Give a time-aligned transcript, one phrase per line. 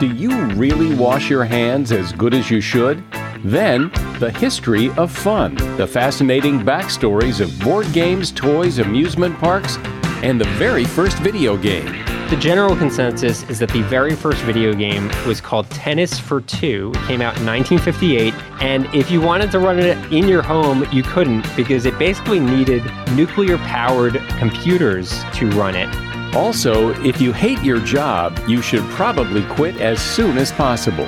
[0.00, 3.04] do you really wash your hands as good as you should?
[3.44, 9.76] Then, the history of fun, the fascinating backstories of board games, toys, amusement parks,
[10.22, 11.84] and the very first video game.
[12.30, 16.92] The general consensus is that the very first video game was called Tennis for Two.
[16.94, 18.32] It came out in 1958,
[18.62, 22.40] and if you wanted to run it in your home, you couldn't because it basically
[22.40, 22.82] needed
[23.14, 26.09] nuclear powered computers to run it.
[26.34, 31.06] Also, if you hate your job, you should probably quit as soon as possible.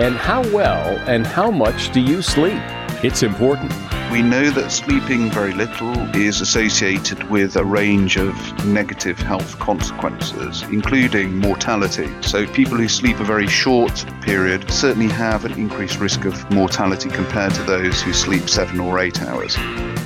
[0.00, 2.60] And how well and how much do you sleep?
[3.04, 3.70] It's important.
[4.10, 8.34] We know that sleeping very little is associated with a range of
[8.66, 12.10] negative health consequences, including mortality.
[12.22, 17.10] So, people who sleep a very short period certainly have an increased risk of mortality
[17.10, 19.56] compared to those who sleep seven or eight hours.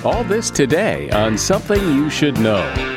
[0.05, 2.97] All this today on Something You Should Know.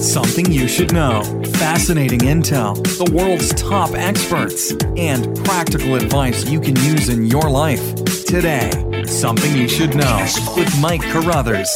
[0.00, 1.22] Something you should know.
[1.54, 7.96] Fascinating intel, the world's top experts, and practical advice you can use in your life.
[8.24, 8.70] Today,
[9.06, 10.24] Something You Should Know
[10.56, 11.68] with Mike Carruthers.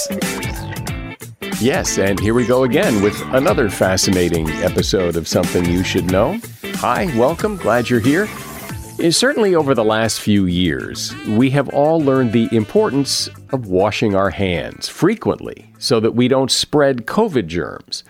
[1.60, 6.38] Yes, and here we go again with another fascinating episode of Something You Should Know.
[6.76, 7.56] Hi, welcome.
[7.56, 8.28] Glad you're here.
[9.02, 14.14] Uh, certainly, over the last few years, we have all learned the importance of washing
[14.14, 18.04] our hands frequently so that we don't spread COVID germs.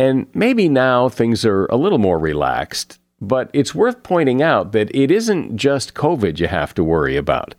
[0.00, 4.90] And maybe now things are a little more relaxed, but it's worth pointing out that
[4.96, 7.54] it isn't just COVID you have to worry about.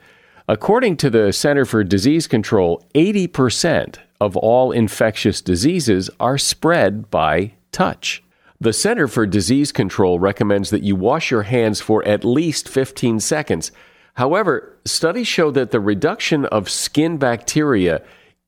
[0.48, 7.54] According to the Center for Disease Control, 80% of all infectious diseases are spread by
[7.72, 8.24] touch.
[8.60, 13.20] The Center for Disease Control recommends that you wash your hands for at least 15
[13.20, 13.72] seconds.
[14.16, 18.02] However, studies show that the reduction of skin bacteria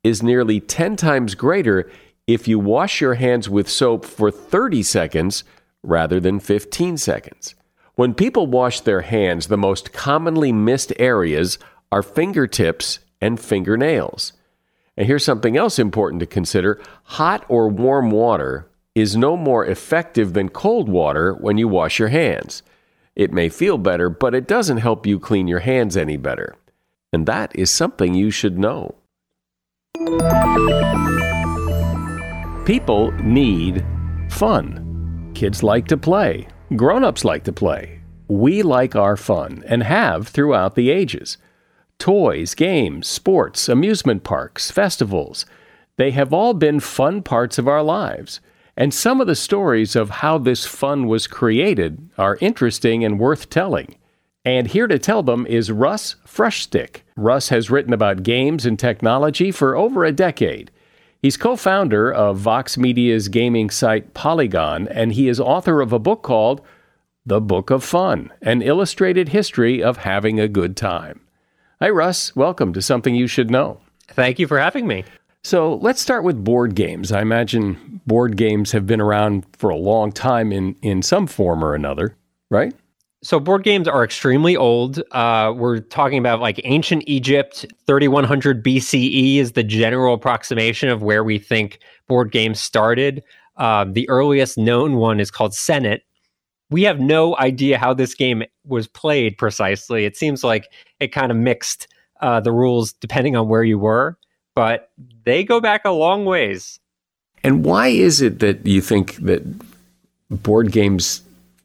[0.04, 1.92] is nearly 10 times greater
[2.28, 5.44] if you wash your hands with soap for 30 seconds
[5.84, 7.56] rather than 15 seconds.
[7.96, 11.60] When people wash their hands, the most commonly missed areas
[11.92, 14.34] are fingertips and fingernails.
[14.98, 20.34] And here's something else important to consider hot or warm water is no more effective
[20.34, 22.64] than cold water when you wash your hands.
[23.16, 26.56] It may feel better, but it doesn't help you clean your hands any better.
[27.12, 28.96] And that is something you should know.
[32.66, 33.86] People need
[34.30, 35.32] fun.
[35.36, 36.48] Kids like to play.
[36.78, 38.00] Grown ups like to play.
[38.30, 41.38] We like our fun and have throughout the ages.
[42.00, 45.46] Toys, games, sports, amusement parks, festivals,
[45.98, 48.40] they have all been fun parts of our lives.
[48.78, 53.50] And some of the stories of how this fun was created are interesting and worth
[53.50, 53.96] telling.
[54.46, 57.02] And here to tell them is Russ Frushtick.
[57.18, 60.72] Russ has written about games and technology for over a decade.
[61.24, 65.98] He's co founder of Vox Media's gaming site Polygon, and he is author of a
[65.98, 66.60] book called
[67.26, 71.22] The Book of Fun, an illustrated history of having a good time.
[71.80, 72.36] Hi, Russ.
[72.36, 73.80] Welcome to Something You Should Know.
[74.10, 75.06] Thank you for having me.
[75.46, 77.14] So let's start with board games.
[77.14, 81.64] I imagine board games have been around for a long time in, in some form
[81.64, 82.18] or another,
[82.50, 82.74] right?
[83.24, 85.02] So board games are extremely old.
[85.12, 91.24] Uh, we're talking about like ancient Egypt, 3100 BCE is the general approximation of where
[91.24, 91.80] we think
[92.10, 93.24] board games started.
[93.56, 96.02] Uh, the earliest known one is called Senet.
[96.70, 100.04] We have no idea how this game was played precisely.
[100.04, 100.68] It seems like
[101.00, 101.88] it kind of mixed
[102.20, 104.18] uh, the rules depending on where you were,
[104.54, 104.90] but
[105.24, 106.78] they go back a long ways.
[107.42, 109.44] And why is it that you think that
[110.30, 111.22] board games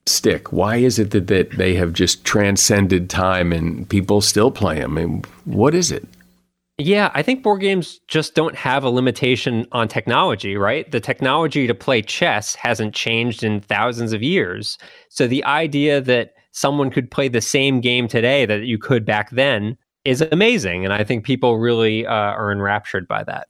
[0.09, 0.53] stick?
[0.53, 4.99] Why is it that, that they have just transcended time and people still play them?
[4.99, 6.07] I mean, what is it?
[6.81, 10.89] Yeah, I think board games just don't have a limitation on technology, right?
[10.89, 14.79] The technology to play chess hasn't changed in thousands of years.
[15.09, 19.31] So the idea that someone could play the same game today that you could back
[19.31, 20.85] then is amazing.
[20.85, 23.49] And I think people really uh, are enraptured by that.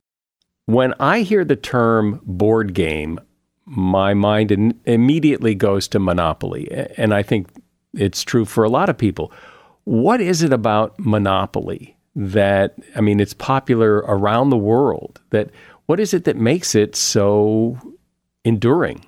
[0.65, 3.21] When I hear the term board game,
[3.69, 6.69] my mind in, immediately goes to Monopoly.
[6.97, 7.49] And I think
[7.95, 9.33] it's true for a lot of people.
[9.85, 15.21] What is it about Monopoly that, I mean, it's popular around the world?
[15.31, 15.51] That
[15.87, 17.79] what is it that makes it so
[18.45, 19.05] enduring?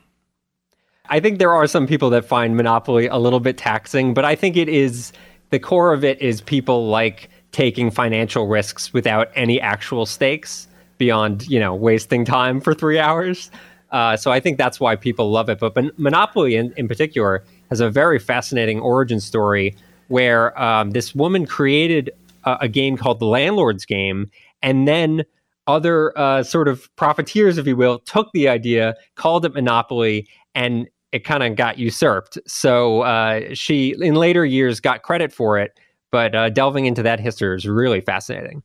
[1.09, 4.37] I think there are some people that find Monopoly a little bit taxing, but I
[4.37, 5.13] think it is
[5.51, 10.69] the core of it is people like taking financial risks without any actual stakes
[10.99, 13.51] beyond, you know, wasting time for three hours.
[13.93, 15.59] Uh, so I think that's why people love it.
[15.59, 19.75] But Monopoly, in, in particular, has a very fascinating origin story
[20.09, 22.11] where um, this woman created
[22.45, 24.31] a, a, game called the Landlord's Game,
[24.63, 25.25] and then
[25.67, 30.89] other uh, sort of profiteers, if you will, took the idea, called it Monopoly, and
[31.13, 32.39] it kind of got usurped.
[32.47, 35.79] So uh, she, in later years, got credit for it.
[36.13, 38.63] But uh, delving into that history is really fascinating.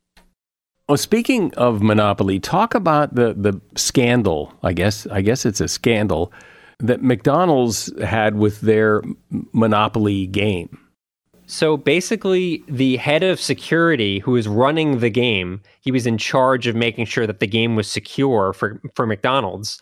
[0.88, 4.54] Well, speaking of monopoly, talk about the the scandal.
[4.62, 6.32] I guess I guess it's a scandal
[6.80, 9.02] that McDonald's had with their
[9.52, 10.78] monopoly game.
[11.48, 16.68] So basically, the head of security who was running the game, he was in charge
[16.68, 19.80] of making sure that the game was secure for, for McDonald's,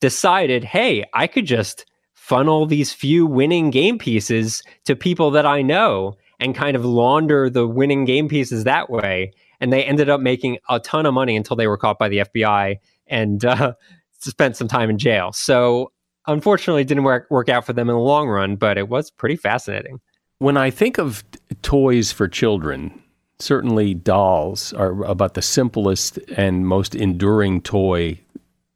[0.00, 5.60] decided, hey, I could just funnel these few winning game pieces to people that I
[5.60, 9.32] know and kind of launder the winning game pieces that way
[9.62, 12.18] and they ended up making a ton of money until they were caught by the
[12.18, 13.74] FBI and uh,
[14.18, 15.32] spent some time in jail.
[15.32, 15.92] So
[16.26, 19.10] unfortunately, it didn't work work out for them in the long run, but it was
[19.10, 20.00] pretty fascinating.
[20.38, 21.22] When I think of
[21.62, 23.00] toys for children,
[23.38, 28.18] certainly dolls are about the simplest and most enduring toy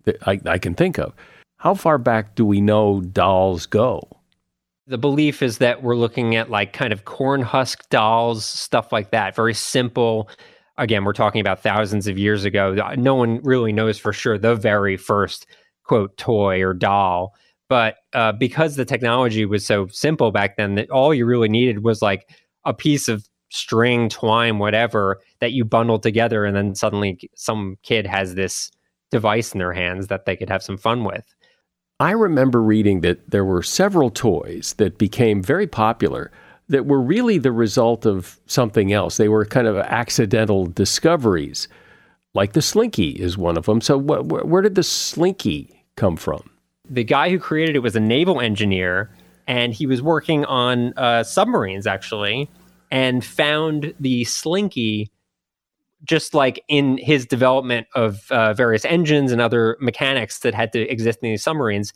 [0.04, 1.12] that I, I can think of.
[1.56, 4.08] How far back do we know dolls go?
[4.86, 9.10] The belief is that we're looking at like kind of corn husk dolls, stuff like
[9.10, 10.30] that, very simple
[10.78, 12.74] again, we're talking about thousands of years ago.
[12.96, 15.46] No one really knows for sure the very first
[15.84, 17.34] quote toy or doll.
[17.68, 21.82] But uh, because the technology was so simple back then, that all you really needed
[21.82, 22.30] was like
[22.64, 28.06] a piece of string, twine, whatever that you bundled together, and then suddenly some kid
[28.06, 28.70] has this
[29.10, 31.24] device in their hands that they could have some fun with.
[31.98, 36.30] I remember reading that there were several toys that became very popular
[36.68, 39.16] that were really the result of something else.
[39.16, 41.68] They were kind of accidental discoveries,
[42.34, 43.80] like the Slinky is one of them.
[43.80, 46.50] So, wh- wh- where did the Slinky come from?
[46.88, 49.10] The guy who created it was a naval engineer,
[49.46, 52.50] and he was working on uh, submarines actually,
[52.90, 55.10] and found the Slinky
[56.04, 60.80] just like in his development of uh, various engines and other mechanics that had to
[60.88, 61.92] exist in these submarines,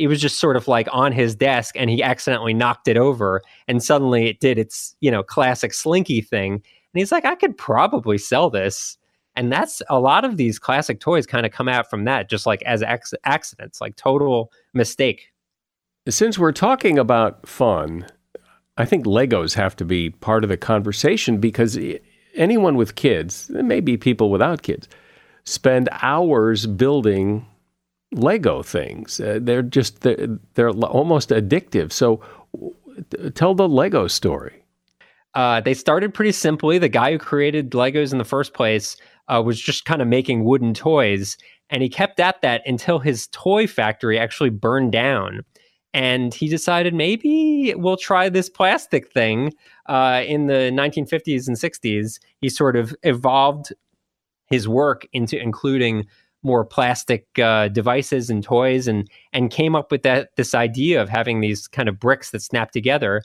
[0.00, 3.42] it was just sort of like on his desk and he accidentally knocked it over
[3.68, 6.54] and suddenly it did its you know classic slinky thing.
[6.54, 6.62] And
[6.94, 8.96] he's like i could probably sell this.
[9.36, 12.46] And that's a lot of these classic toys kind of come out from that just
[12.46, 15.28] like as ac- accidents like total mistake.
[16.08, 18.06] Since we're talking about fun
[18.78, 21.78] i think legos have to be part of the conversation because
[22.34, 24.88] anyone with kids maybe people without kids
[25.44, 27.44] spend hours building
[28.12, 29.20] Lego things.
[29.20, 31.92] Uh, they're just they're, they're, almost addictive.
[31.92, 32.20] So
[33.34, 34.64] tell the Lego story.
[35.34, 36.78] Uh, they started pretty simply.
[36.78, 38.96] The guy who created Legos in the first place
[39.28, 41.36] uh, was just kind of making wooden toys,
[41.70, 45.42] and he kept at that until his toy factory actually burned down.
[45.92, 49.52] And he decided maybe we'll try this plastic thing.
[49.86, 53.72] Uh, in the 1950s and 60s, he sort of evolved
[54.46, 56.06] his work into including
[56.42, 61.08] more plastic uh, devices and toys, and and came up with that this idea of
[61.08, 63.22] having these kind of bricks that snap together.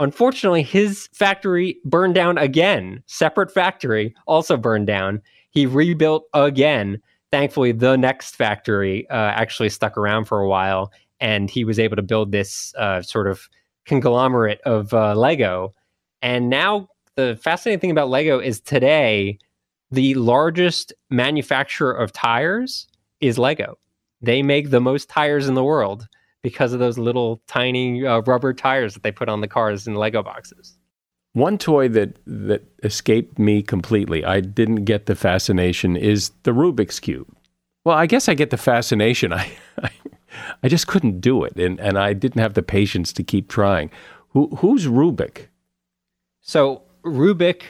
[0.00, 3.02] Unfortunately, his factory burned down again.
[3.06, 5.22] Separate factory also burned down.
[5.50, 7.00] He rebuilt again.
[7.30, 11.96] Thankfully, the next factory uh, actually stuck around for a while, and he was able
[11.96, 13.48] to build this uh, sort of
[13.86, 15.74] conglomerate of uh, Lego.
[16.20, 19.38] And now, the fascinating thing about Lego is today
[19.92, 22.88] the largest manufacturer of tires
[23.20, 23.78] is Lego.
[24.22, 26.08] They make the most tires in the world
[26.42, 29.94] because of those little tiny uh, rubber tires that they put on the cars in
[29.94, 30.78] Lego boxes.
[31.34, 37.00] One toy that that escaped me completely, I didn't get the fascination, is the Rubik's
[37.00, 37.28] Cube.
[37.84, 39.32] Well, I guess I get the fascination.
[39.32, 39.50] I,
[39.82, 39.90] I,
[40.62, 43.90] I just couldn't do it, and, and I didn't have the patience to keep trying.
[44.30, 45.46] Who, who's Rubik?
[46.40, 47.62] So Rubik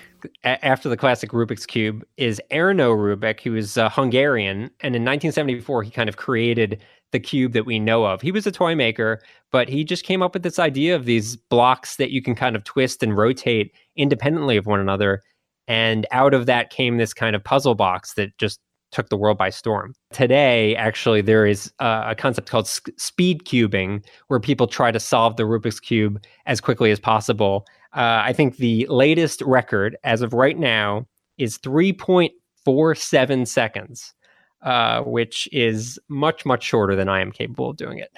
[0.44, 4.70] after the classic Rubik's Cube is Erno Rubik, who is uh, Hungarian.
[4.80, 8.22] And in 1974, he kind of created the cube that we know of.
[8.22, 11.36] He was a toy maker, but he just came up with this idea of these
[11.36, 15.22] blocks that you can kind of twist and rotate independently of one another.
[15.68, 18.60] And out of that came this kind of puzzle box that just
[18.92, 19.94] took the world by storm.
[20.12, 25.36] Today, actually, there is uh, a concept called speed cubing, where people try to solve
[25.36, 27.66] the Rubik's Cube as quickly as possible.
[27.94, 31.06] Uh, I think the latest record as of right now
[31.36, 34.14] is 3.47 seconds,
[34.62, 38.10] uh, which is much, much shorter than I am capable of doing it.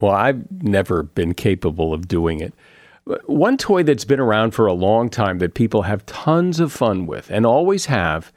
[0.00, 2.54] Well, I've never been capable of doing it.
[3.26, 7.06] One toy that's been around for a long time that people have tons of fun
[7.06, 8.32] with and always have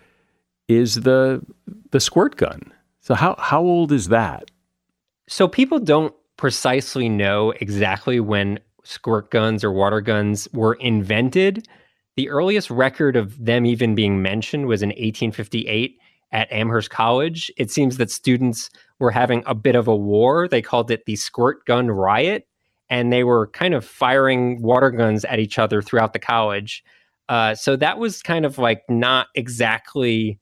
[0.67, 1.45] is the
[1.91, 2.73] the squirt gun.
[3.01, 4.49] So how how old is that?
[5.27, 11.67] So people don't precisely know exactly when squirt guns or water guns were invented.
[12.15, 15.97] The earliest record of them even being mentioned was in 1858
[16.31, 17.51] at Amherst College.
[17.57, 20.47] It seems that students were having a bit of a war.
[20.47, 22.47] They called it the squirt gun riot,
[22.89, 26.83] and they were kind of firing water guns at each other throughout the college.
[27.29, 30.39] Uh, so that was kind of like not exactly,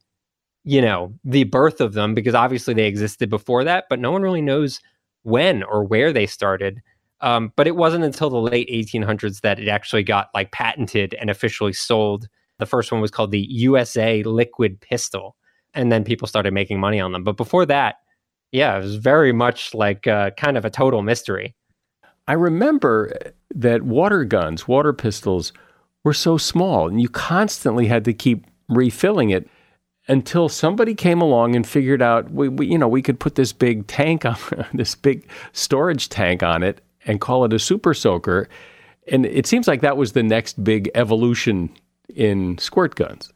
[0.64, 4.22] you know, the birth of them because obviously they existed before that, but no one
[4.22, 4.80] really knows
[5.22, 6.82] when or where they started.
[7.22, 11.30] Um, but it wasn't until the late 1800s that it actually got like patented and
[11.30, 12.28] officially sold.
[12.58, 15.36] The first one was called the USA Liquid Pistol,
[15.72, 17.24] and then people started making money on them.
[17.24, 17.96] But before that,
[18.50, 21.54] yeah, it was very much like uh, kind of a total mystery.
[22.28, 23.12] I remember
[23.54, 25.52] that water guns, water pistols,
[26.04, 29.48] were so small, and you constantly had to keep refilling it
[30.08, 33.52] until somebody came along and figured out we, we, you know we could put this
[33.52, 34.36] big tank on
[34.74, 38.48] this big storage tank on it and call it a super soaker.
[39.08, 41.70] And it seems like that was the next big evolution
[42.14, 43.32] in squirt guns.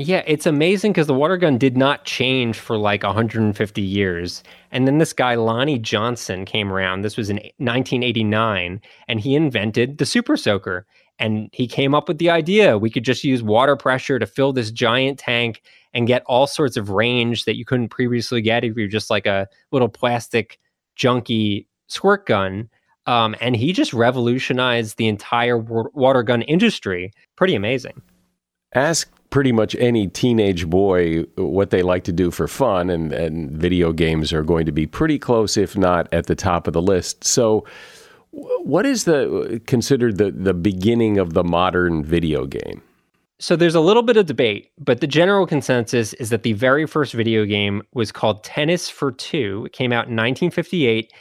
[0.00, 4.42] Yeah, it's amazing because the water gun did not change for like 150 years.
[4.72, 7.02] And then this guy, Lonnie Johnson, came around.
[7.02, 10.84] This was in 1989, and he invented the super soaker.
[11.20, 14.52] And he came up with the idea we could just use water pressure to fill
[14.52, 15.62] this giant tank
[15.92, 19.26] and get all sorts of range that you couldn't previously get if you're just like
[19.26, 20.58] a little plastic
[20.98, 22.68] junky squirt gun.
[23.06, 27.12] Um, and he just revolutionized the entire water gun industry.
[27.36, 28.00] Pretty amazing.
[28.74, 33.50] Ask pretty much any teenage boy what they like to do for fun, and, and
[33.50, 36.82] video games are going to be pretty close, if not at the top of the
[36.82, 37.24] list.
[37.24, 37.64] So,
[38.30, 42.82] what is the considered the, the beginning of the modern video game?
[43.40, 46.86] So there's a little bit of debate, but the general consensus is that the very
[46.86, 49.64] first video game was called Tennis for Two.
[49.66, 51.12] It came out in 1958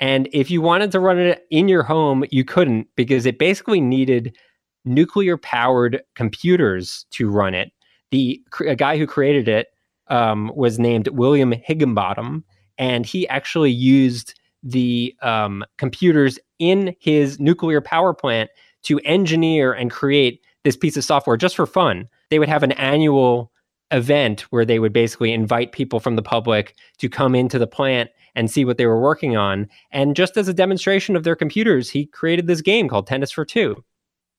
[0.00, 3.80] and if you wanted to run it in your home, you couldn't because it basically
[3.80, 4.36] needed
[4.84, 7.70] nuclear powered computers to run it.
[8.10, 8.42] The
[8.76, 9.68] guy who created it
[10.08, 12.42] um, was named William Higinbotham,
[12.78, 18.50] and he actually used the um, computers in his nuclear power plant
[18.82, 22.08] to engineer and create this piece of software just for fun.
[22.30, 23.52] They would have an annual
[23.90, 28.10] event where they would basically invite people from the public to come into the plant
[28.34, 29.68] and see what they were working on.
[29.90, 33.44] And just as a demonstration of their computers, he created this game called Tennis for
[33.44, 33.82] Two.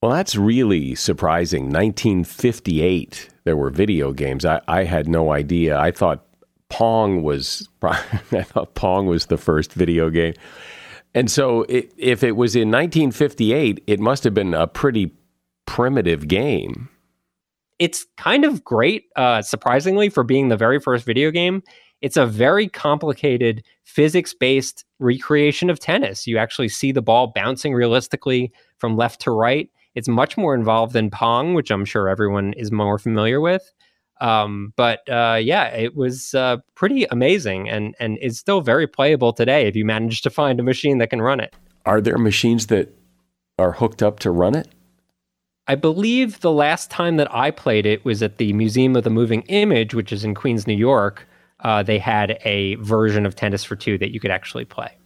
[0.01, 1.65] Well, that's really surprising.
[1.65, 4.45] 1958, there were video games.
[4.45, 5.77] I, I had no idea.
[5.77, 6.25] I thought
[6.69, 10.33] Pong was I thought Pong was the first video game.
[11.13, 15.11] And so it, if it was in 1958, it must have been a pretty
[15.65, 16.89] primitive game.
[17.81, 21.63] It's kind of great, uh, surprisingly, for being the very first video game.
[22.01, 26.27] It's a very complicated physics based recreation of tennis.
[26.27, 29.67] You actually see the ball bouncing realistically from left to right.
[29.95, 33.73] It's much more involved than Pong, which I'm sure everyone is more familiar with.
[34.19, 39.33] Um, but uh, yeah, it was uh, pretty amazing and and is still very playable
[39.33, 41.55] today if you manage to find a machine that can run it.
[41.87, 42.95] Are there machines that
[43.57, 44.67] are hooked up to run it?
[45.71, 49.09] I believe the last time that I played it was at the Museum of the
[49.09, 51.25] Moving Image, which is in Queens, New York.
[51.61, 54.97] Uh, they had a version of Tennis for Two that you could actually play.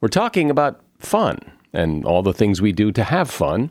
[0.00, 1.38] We're talking about fun
[1.74, 3.68] and all the things we do to have fun.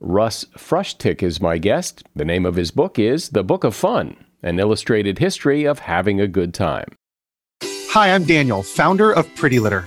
[0.00, 2.02] Russ Frushtick is my guest.
[2.14, 6.20] The name of his book is The Book of Fun An Illustrated History of Having
[6.20, 6.88] a Good Time.
[7.62, 9.86] Hi, I'm Daniel, founder of Pretty Litter.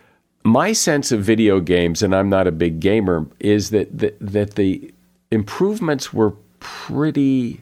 [0.43, 4.55] my sense of video games, and I'm not a big gamer, is that that, that
[4.55, 4.93] the
[5.29, 7.61] improvements were pretty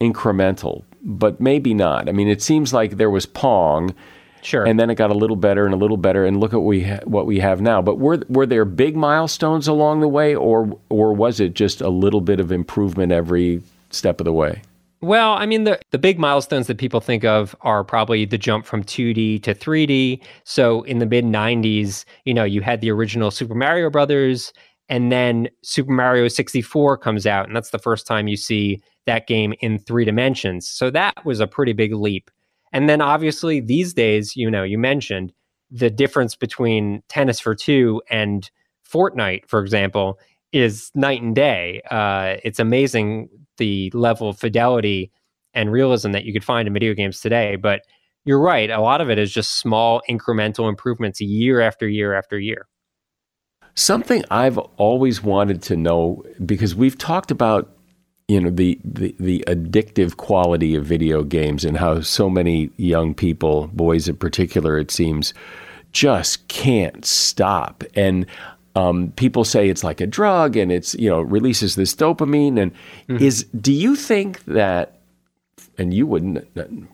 [0.00, 2.08] incremental, but maybe not.
[2.08, 3.94] I mean, it seems like there was Pong.
[4.42, 4.64] Sure.
[4.64, 6.84] And then it got a little better and a little better, and look at we
[6.84, 7.82] ha- what we have now.
[7.82, 11.88] But were were there big milestones along the way, or or was it just a
[11.88, 14.62] little bit of improvement every step of the way?
[15.02, 18.64] Well, I mean, the, the big milestones that people think of are probably the jump
[18.64, 20.22] from 2D to 3D.
[20.44, 24.52] So in the mid 90s, you know, you had the original Super Mario Brothers,
[24.88, 29.26] and then Super Mario 64 comes out, and that's the first time you see that
[29.26, 30.68] game in three dimensions.
[30.68, 32.30] So that was a pretty big leap.
[32.72, 35.32] And then obviously these days, you know, you mentioned
[35.70, 38.50] the difference between Tennis for Two and
[38.88, 40.18] Fortnite, for example,
[40.52, 41.82] is night and day.
[41.90, 43.28] Uh, it's amazing
[43.58, 45.10] the level of fidelity
[45.54, 47.56] and realism that you could find in video games today.
[47.56, 47.82] But
[48.24, 52.38] you're right, a lot of it is just small incremental improvements year after year after
[52.38, 52.66] year.
[53.74, 57.76] Something I've always wanted to know because we've talked about
[58.28, 63.14] you know the, the the addictive quality of video games and how so many young
[63.14, 65.32] people, boys in particular, it seems,
[65.92, 67.84] just can't stop.
[67.94, 68.26] And
[68.76, 72.72] um, people say it's like a drug and it's you know releases this dopamine and
[73.08, 73.16] mm-hmm.
[73.16, 75.00] is do you think that
[75.78, 76.46] and you wouldn't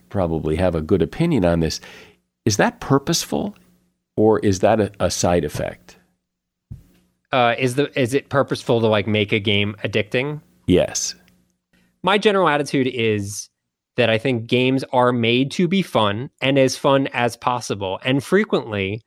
[0.08, 1.80] probably have a good opinion on this
[2.44, 3.54] is that purposeful
[4.16, 5.96] or is that a, a side effect
[7.32, 11.16] uh, is the is it purposeful to like make a game addicting yes
[12.04, 13.48] my general attitude is
[13.96, 18.00] that I think games are made to be fun and as fun as possible.
[18.02, 19.02] And frequently,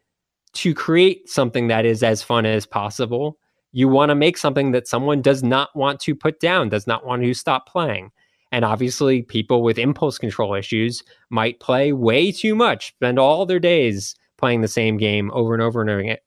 [0.56, 3.38] to create something that is as fun as possible,
[3.72, 7.06] you want to make something that someone does not want to put down, does not
[7.06, 8.12] want to stop playing.
[8.52, 13.60] And obviously, people with impulse control issues might play way too much, spend all their
[13.60, 16.18] days playing the same game over and over and over again.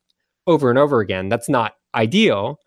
[0.46, 1.28] Over and over again.
[1.28, 2.58] That's not ideal,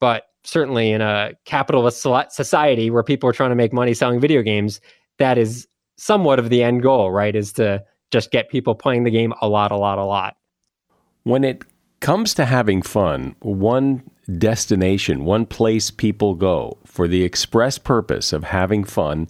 [0.00, 2.00] but certainly in a capitalist
[2.30, 4.80] society where people are trying to make money selling video games,
[5.18, 7.34] that is somewhat of the end goal, right?
[7.34, 10.36] Is to just get people playing the game a lot, a lot, a lot.
[11.24, 11.64] When it
[12.00, 14.02] comes to having fun, one
[14.38, 19.28] destination, one place people go for the express purpose of having fun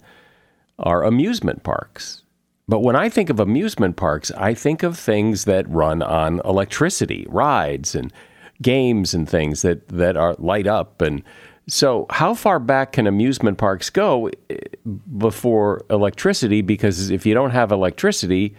[0.77, 2.23] are amusement parks.
[2.67, 7.25] But when I think of amusement parks, I think of things that run on electricity,
[7.29, 8.13] rides and
[8.61, 11.01] games and things that, that are light up.
[11.01, 11.23] And
[11.67, 14.57] so how far back can amusement parks go eh,
[15.17, 16.61] before electricity?
[16.61, 18.55] Because if you don't have electricity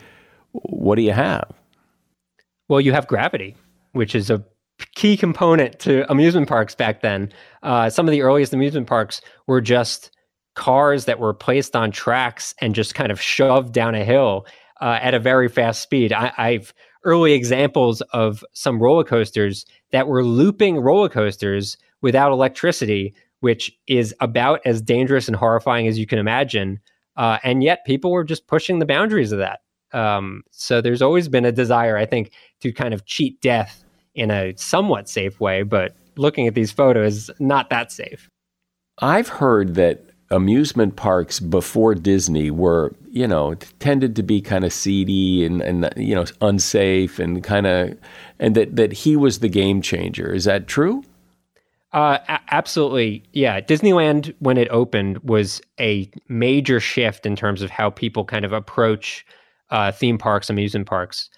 [0.53, 1.51] what do you have
[2.70, 3.54] well you have gravity
[3.92, 4.42] which is a
[4.94, 7.30] key component to amusement parks back then
[7.62, 10.11] uh, some of the earliest amusement parks were just
[10.54, 14.46] cars that were placed on tracks and just kind of shoved down a hill
[14.80, 16.72] uh, at a very fast speed I, i've
[17.04, 24.14] early examples of some roller coasters that were looping roller coasters without electricity, which is
[24.20, 26.80] about as dangerous and horrifying as you can imagine.
[27.16, 29.61] Uh, and yet, people were just pushing the boundaries of that.
[29.92, 34.31] Um, so there's always been a desire, I think, to kind of cheat death in
[34.31, 35.62] a somewhat safe way.
[35.62, 38.29] But looking at these photos, not that safe.
[38.98, 44.72] I've heard that amusement parks before Disney were, you know, tended to be kind of
[44.72, 47.96] seedy and, and you know unsafe and kind of,
[48.38, 50.33] and that that he was the game changer.
[50.33, 51.03] Is that true?
[51.92, 53.61] Uh, a- absolutely, yeah.
[53.61, 58.53] Disneyland when it opened was a major shift in terms of how people kind of
[58.53, 59.26] approach
[59.70, 61.30] uh, theme parks, amusement parks.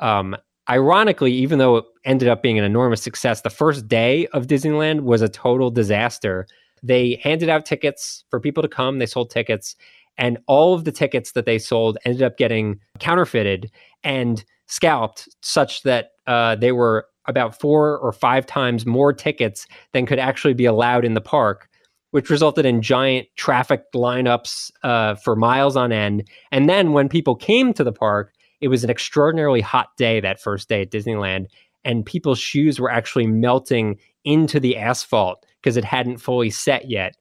[0.00, 0.36] Um,
[0.68, 5.02] ironically, even though it ended up being an enormous success, the first day of Disneyland
[5.02, 6.46] was a total disaster.
[6.82, 9.74] They handed out tickets for people to come, they sold tickets,
[10.16, 13.70] and all of the tickets that they sold ended up getting counterfeited
[14.04, 20.06] and scalped such that uh, they were about four or five times more tickets than
[20.06, 21.68] could actually be allowed in the park,
[22.10, 26.28] which resulted in giant traffic lineups uh, for miles on end.
[26.50, 30.40] And then when people came to the park, it was an extraordinarily hot day that
[30.40, 31.46] first day at Disneyland,
[31.84, 37.14] and people's shoes were actually melting into the asphalt because it hadn't fully set yet.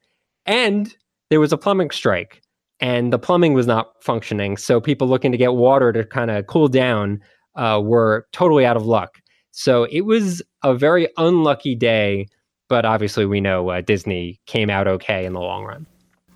[0.45, 0.95] And
[1.30, 2.41] there was a plumbing strike,
[2.80, 4.58] and the plumbing was not functioning.
[4.58, 7.21] So people looking to get water to kind of cool down
[7.56, 9.19] uh, were totally out of luck.
[9.52, 12.28] So it was a very unlucky day,
[12.67, 15.86] but obviously we know uh, Disney came out okay in the long run.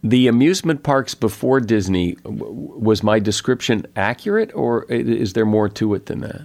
[0.03, 6.07] The amusement parks before Disney, was my description accurate or is there more to it
[6.07, 6.41] than that?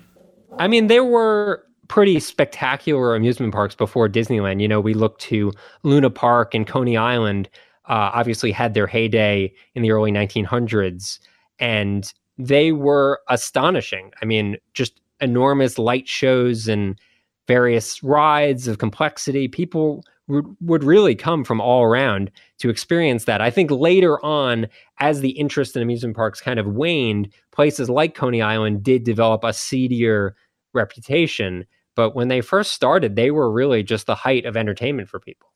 [0.59, 4.61] I mean, there were pretty spectacular amusement parks before Disneyland.
[4.61, 5.53] You know, we look to
[5.85, 7.49] Luna Park and Coney Island,
[7.88, 11.18] uh, obviously had their heyday in the early 1900s,
[11.59, 14.12] and they were astonishing.
[14.20, 16.99] I mean, just enormous light shows and
[17.47, 19.49] various rides of complexity.
[19.49, 23.41] People would really come from all around to experience that.
[23.41, 24.67] I think later on,
[24.99, 29.45] as the interest in amusement parks kind of waned, places like Coney Island did develop
[29.45, 30.35] a seedier
[30.75, 31.65] reputation.
[31.95, 35.49] But when they first started, they were really just the height of entertainment for people.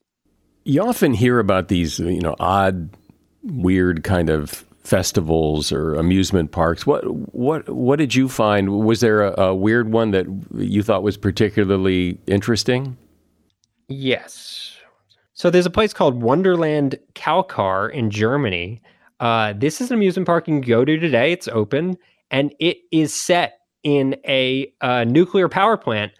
[0.64, 2.90] You often hear about these, you know, odd,
[3.42, 6.86] weird kind of festivals or amusement parks.
[6.86, 7.02] What
[7.34, 8.84] what what did you find?
[8.84, 12.96] Was there a, a weird one that you thought was particularly interesting?
[13.88, 14.76] Yes.
[15.34, 18.82] So there's a place called Wonderland Kalkar in Germany.
[19.20, 21.32] Uh, this is an amusement park you can go to today.
[21.32, 21.96] It's open
[22.30, 26.12] and it is set in a uh, nuclear power plant,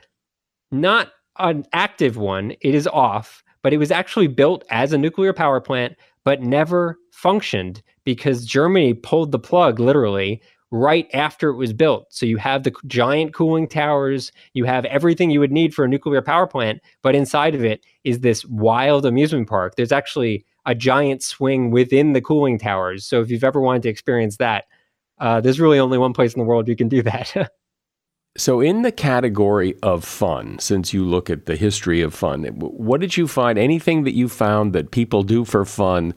[0.70, 2.52] not an active one.
[2.60, 6.98] It is off, but it was actually built as a nuclear power plant, but never
[7.12, 12.06] functioned because Germany pulled the plug literally right after it was built.
[12.10, 15.88] So you have the giant cooling towers, you have everything you would need for a
[15.88, 19.74] nuclear power plant, but inside of it is this wild amusement park.
[19.76, 23.04] There's actually a giant swing within the cooling towers.
[23.04, 24.66] So if you've ever wanted to experience that,
[25.18, 27.52] uh, there's really only one place in the world you can do that.
[28.36, 33.00] so, in the category of fun, since you look at the history of fun, what
[33.00, 33.58] did you find?
[33.58, 36.14] Anything that you found that people do for fun?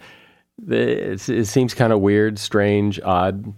[0.68, 3.52] It seems kind of weird, strange, odd.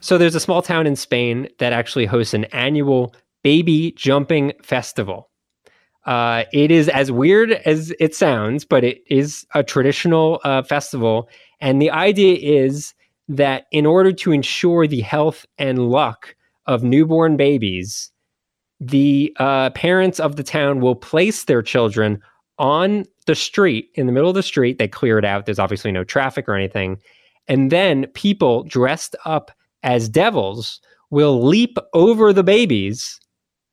[0.00, 5.30] So there's a small town in Spain that actually hosts an annual baby jumping festival.
[6.06, 11.28] Uh, it is as weird as it sounds, but it is a traditional uh, festival.
[11.60, 12.94] And the idea is
[13.28, 16.34] that in order to ensure the health and luck
[16.70, 18.10] of newborn babies,
[18.78, 22.22] the uh, parents of the town will place their children
[22.58, 24.78] on the street, in the middle of the street.
[24.78, 25.46] They clear it out.
[25.46, 26.98] There's obviously no traffic or anything.
[27.48, 29.50] And then people dressed up
[29.82, 30.80] as devils
[31.10, 33.18] will leap over the babies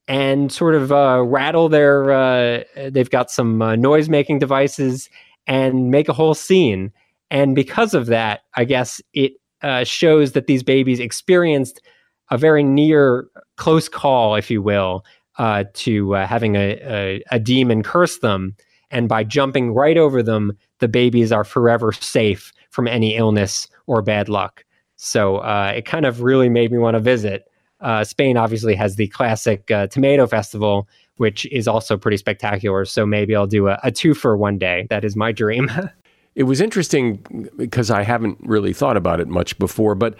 [0.07, 5.07] and sort of uh, rattle their uh, they've got some uh, noise making devices
[5.45, 6.91] and make a whole scene
[7.29, 9.33] and because of that i guess it
[9.63, 11.81] uh, shows that these babies experienced
[12.29, 15.05] a very near close call if you will
[15.37, 18.55] uh, to uh, having a, a, a demon curse them
[18.89, 24.01] and by jumping right over them the babies are forever safe from any illness or
[24.01, 24.63] bad luck
[24.97, 27.49] so uh, it kind of really made me want to visit.
[27.79, 32.83] Uh, Spain obviously has the classic uh, tomato festival, which is also pretty spectacular.
[32.85, 34.87] So maybe I'll do a, a two for one day.
[34.89, 35.71] That is my dream.
[36.35, 40.15] it was interesting because I haven't really thought about it much before, but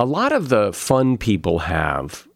[0.00, 2.26] a lot of the fun people have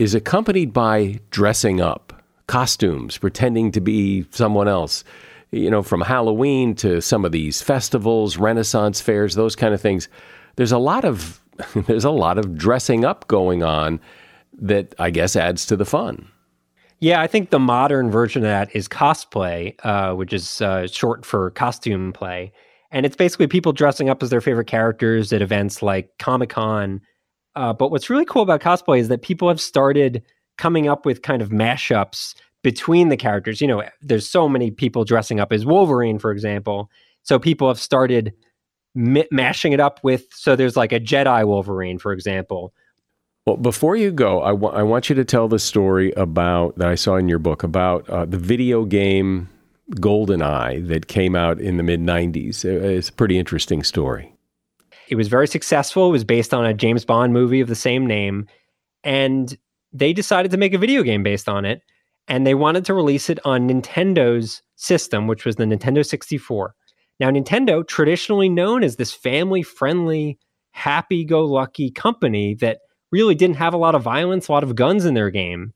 [0.00, 2.12] is accompanied by dressing up,
[2.48, 5.04] costumes, pretending to be someone else.
[5.52, 10.08] You know, from Halloween to some of these festivals, Renaissance fairs, those kind of things
[10.56, 11.40] there's a lot of
[11.86, 14.00] there's a lot of dressing up going on
[14.60, 16.26] that I guess adds to the fun.
[16.98, 21.24] Yeah, I think the modern version of that is cosplay, uh, which is uh, short
[21.24, 22.52] for costume play.
[22.90, 27.00] And it's basically people dressing up as their favorite characters at events like Comic Con.
[27.54, 30.22] Uh, but what's really cool about cosplay is that people have started
[30.58, 33.60] coming up with kind of mashups between the characters.
[33.60, 36.90] You know, there's so many people dressing up as Wolverine, for example.
[37.22, 38.32] So people have started
[38.94, 40.26] mashing it up with.
[40.32, 42.72] So there's like a Jedi Wolverine, for example.
[43.46, 46.88] Well, before you go, I, w- I want you to tell the story about that
[46.88, 49.48] I saw in your book about uh, the video game
[49.96, 52.64] GoldenEye that came out in the mid 90s.
[52.64, 54.31] It's a pretty interesting story.
[55.08, 56.08] It was very successful.
[56.08, 58.46] It was based on a James Bond movie of the same name.
[59.04, 59.56] And
[59.92, 61.82] they decided to make a video game based on it.
[62.28, 66.74] And they wanted to release it on Nintendo's system, which was the Nintendo 64.
[67.20, 70.38] Now, Nintendo, traditionally known as this family friendly,
[70.70, 72.78] happy go lucky company that
[73.10, 75.72] really didn't have a lot of violence, a lot of guns in their game.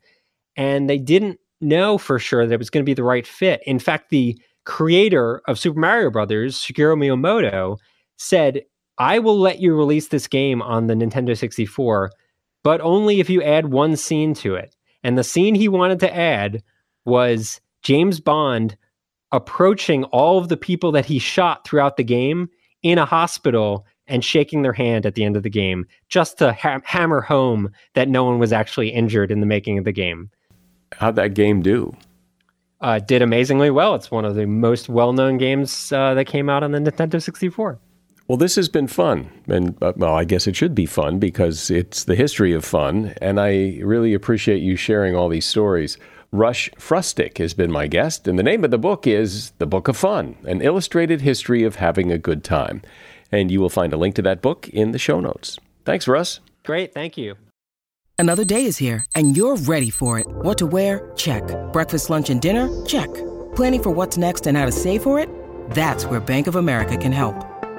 [0.56, 3.60] And they didn't know for sure that it was going to be the right fit.
[3.66, 7.76] In fact, the creator of Super Mario Brothers, Shigeru Miyamoto,
[8.16, 8.62] said,
[8.98, 12.10] I will let you release this game on the Nintendo 64,
[12.62, 14.74] but only if you add one scene to it.
[15.02, 16.62] And the scene he wanted to add
[17.04, 18.76] was James Bond
[19.32, 22.48] approaching all of the people that he shot throughout the game
[22.82, 26.52] in a hospital and shaking their hand at the end of the game just to
[26.52, 30.30] ha- hammer home that no one was actually injured in the making of the game.
[30.92, 31.94] How'd that game do?
[32.80, 33.94] Uh, did amazingly well.
[33.94, 37.22] It's one of the most well known games uh, that came out on the Nintendo
[37.22, 37.78] 64.
[38.28, 39.30] Well, this has been fun.
[39.46, 43.14] And, uh, well, I guess it should be fun because it's the history of fun.
[43.22, 45.96] And I really appreciate you sharing all these stories.
[46.32, 49.86] Russ Frushtick has been my guest, and the name of the book is The Book
[49.86, 52.82] of Fun An Illustrated History of Having a Good Time.
[53.30, 55.58] And you will find a link to that book in the show notes.
[55.84, 56.40] Thanks, Russ.
[56.64, 56.92] Great.
[56.92, 57.36] Thank you.
[58.18, 60.26] Another day is here, and you're ready for it.
[60.26, 61.12] What to wear?
[61.16, 61.44] Check.
[61.72, 62.84] Breakfast, lunch, and dinner?
[62.86, 63.12] Check.
[63.54, 65.28] Planning for what's next and how to save for it?
[65.70, 67.55] That's where Bank of America can help.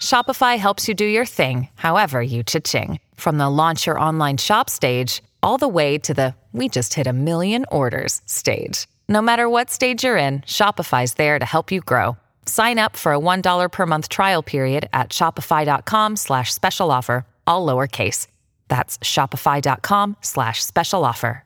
[0.00, 3.00] Shopify helps you do your thing, however you cha-ching.
[3.16, 7.06] From the launch your online shop stage, all the way to the we just hit
[7.06, 8.86] a million orders stage.
[9.08, 12.16] No matter what stage you're in, Shopify's there to help you grow.
[12.46, 17.66] Sign up for a $1 per month trial period at shopify.com slash special offer, all
[17.66, 18.26] lowercase.
[18.68, 21.42] That's shopify.com slash special offer.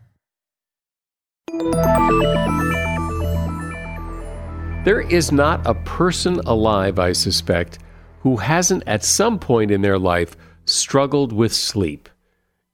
[4.85, 7.79] There is not a person alive, I suspect,
[8.21, 12.09] who hasn't at some point in their life struggled with sleep.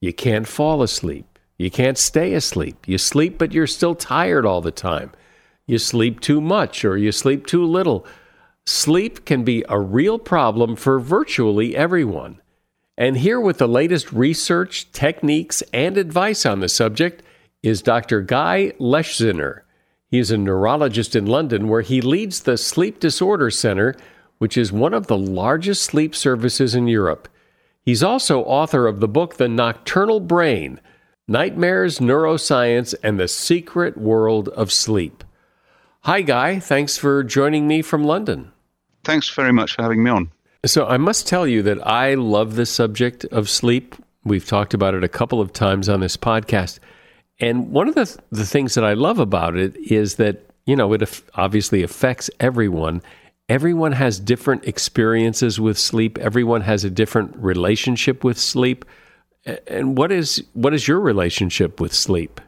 [0.01, 1.39] You can't fall asleep.
[1.59, 2.87] You can't stay asleep.
[2.87, 5.13] You sleep, but you're still tired all the time.
[5.67, 8.07] You sleep too much or you sleep too little.
[8.67, 12.41] Sleep can be a real problem for virtually everyone.
[12.99, 17.23] And here with the latest research, techniques, and advice on the subject
[17.63, 18.23] is Dr.
[18.23, 19.63] Guy Leschziner.
[20.09, 23.95] He is a neurologist in London where he leads the Sleep Disorder Center,
[24.39, 27.29] which is one of the largest sleep services in Europe.
[27.83, 30.81] He's also author of the book The Nocturnal Brain
[31.29, 35.25] Nightmares, Neuroscience, and the Secret World of Sleep.
[36.03, 36.61] Hi, Guy.
[36.61, 38.53] Thanks for joining me from London.
[39.03, 40.31] Thanks very much for having me on.
[40.65, 43.97] So, I must tell you that I love the subject of sleep.
[44.23, 46.79] We've talked about it a couple of times on this podcast.
[47.41, 50.93] And one of the, the things that I love about it is that, you know,
[50.93, 53.03] it obviously affects everyone.
[53.49, 58.85] Everyone has different experiences with sleep, everyone has a different relationship with sleep.
[59.69, 62.41] And what is what is your relationship with sleep?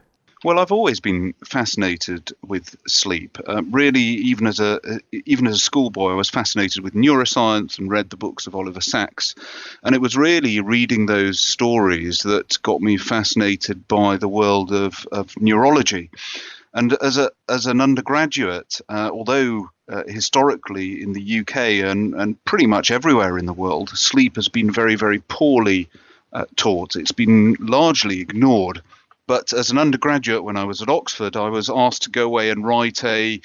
[0.43, 3.37] Well, I've always been fascinated with sleep.
[3.45, 4.79] Uh, really, even as a
[5.11, 8.79] even as a schoolboy, I was fascinated with neuroscience and read the books of Oliver
[8.79, 9.35] Sacks.
[9.83, 15.05] And it was really reading those stories that got me fascinated by the world of,
[15.11, 16.09] of neurology.
[16.73, 22.43] And as a as an undergraduate, uh, although uh, historically in the UK and, and
[22.45, 25.89] pretty much everywhere in the world, sleep has been very very poorly
[26.33, 26.95] uh, taught.
[26.95, 28.81] It's been largely ignored.
[29.25, 32.49] But as an undergraduate, when I was at Oxford, I was asked to go away
[32.49, 33.41] and write a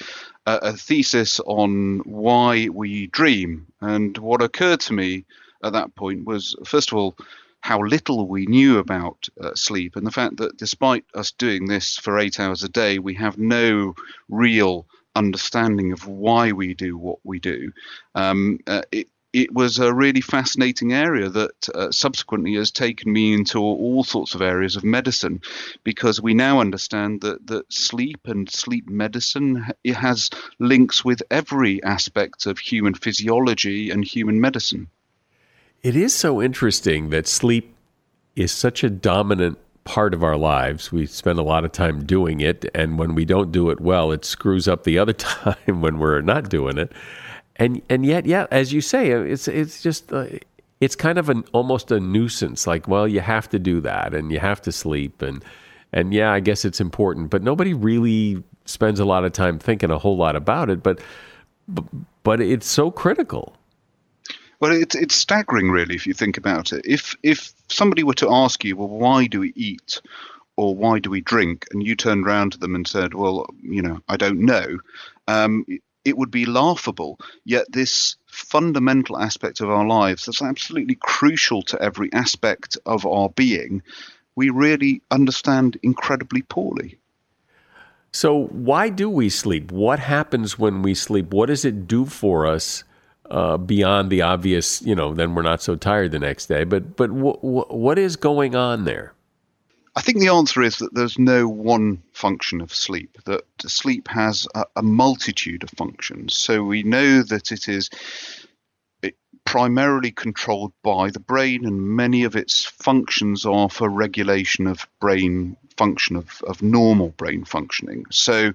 [0.47, 3.67] a thesis on why we dream.
[3.81, 5.25] And what occurred to me
[5.63, 7.17] at that point was, first of all,
[7.65, 11.97] how little we knew about uh, sleep, and the fact that despite us doing this
[11.97, 13.95] for eight hours a day, we have no
[14.29, 17.73] real understanding of why we do what we do.
[18.15, 23.33] Um, uh, it, it was a really fascinating area that uh, subsequently has taken me
[23.33, 25.41] into all sorts of areas of medicine
[25.85, 31.83] because we now understand that, that sleep and sleep medicine it has links with every
[31.83, 34.89] aspect of human physiology and human medicine.
[35.85, 37.77] It is so interesting that sleep
[38.37, 40.91] is such a dominant part of our lives.
[40.91, 44.11] We spend a lot of time doing it, and when we don't do it well,
[44.11, 46.91] it screws up the other time when we're not doing it.
[47.57, 50.25] And and yet, yeah, as you say, it's it's just uh,
[50.81, 52.67] it's kind of an almost a nuisance.
[52.67, 55.45] Like, well, you have to do that, and you have to sleep, and
[55.93, 59.91] and yeah, I guess it's important, but nobody really spends a lot of time thinking
[59.91, 60.83] a whole lot about it.
[60.83, 61.01] But
[61.69, 61.85] but,
[62.23, 63.55] but it's so critical.
[64.65, 66.87] Well, it's it's staggering, really, if you think about it.
[66.87, 70.01] If if somebody were to ask you, well, why do we eat,
[70.57, 73.83] or why do we drink, and you turned around to them and said, well, you
[73.83, 74.79] know, I don't know,
[75.29, 75.67] um,
[76.07, 77.19] it would be laughable.
[77.45, 83.29] Yet this fundamental aspect of our lives that's absolutely crucial to every aspect of our
[83.29, 83.83] being,
[84.35, 86.97] we really understand incredibly poorly.
[88.13, 89.71] So, why do we sleep?
[89.71, 91.35] What happens when we sleep?
[91.35, 92.83] What does it do for us
[93.31, 94.83] uh, beyond the obvious?
[94.83, 96.65] You know, then we're not so tired the next day.
[96.65, 99.15] But, but w- w- what is going on there?
[99.97, 104.49] I think the answer is that there's no one function of sleep, that sleep has
[104.55, 106.37] a, a multitude of functions.
[106.37, 107.91] So we know that it is
[109.45, 115.57] primarily controlled by the brain, and many of its functions are for regulation of brain
[115.77, 118.05] function, of, of normal brain functioning.
[118.11, 118.53] So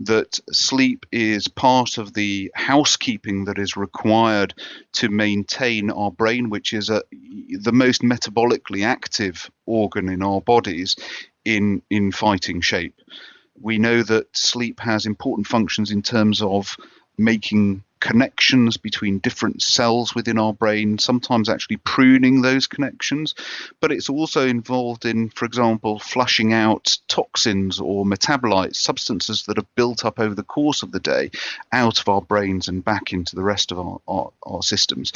[0.00, 4.54] that sleep is part of the housekeeping that is required
[4.94, 7.02] to maintain our brain, which is a,
[7.60, 10.96] the most metabolically active organ in our bodies
[11.44, 12.94] in, in fighting shape.
[13.60, 16.76] We know that sleep has important functions in terms of
[17.18, 23.34] making connections between different cells within our brain, sometimes actually pruning those connections.
[23.80, 29.74] But it's also involved in, for example, flushing out toxins or metabolites, substances that have
[29.74, 31.30] built up over the course of the day
[31.72, 35.12] out of our brains and back into the rest of our, our, our systems.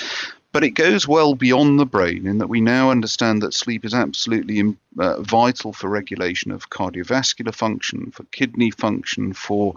[0.52, 3.94] But it goes well beyond the brain in that we now understand that sleep is
[3.94, 9.76] absolutely uh, vital for regulation of cardiovascular function, for kidney function, for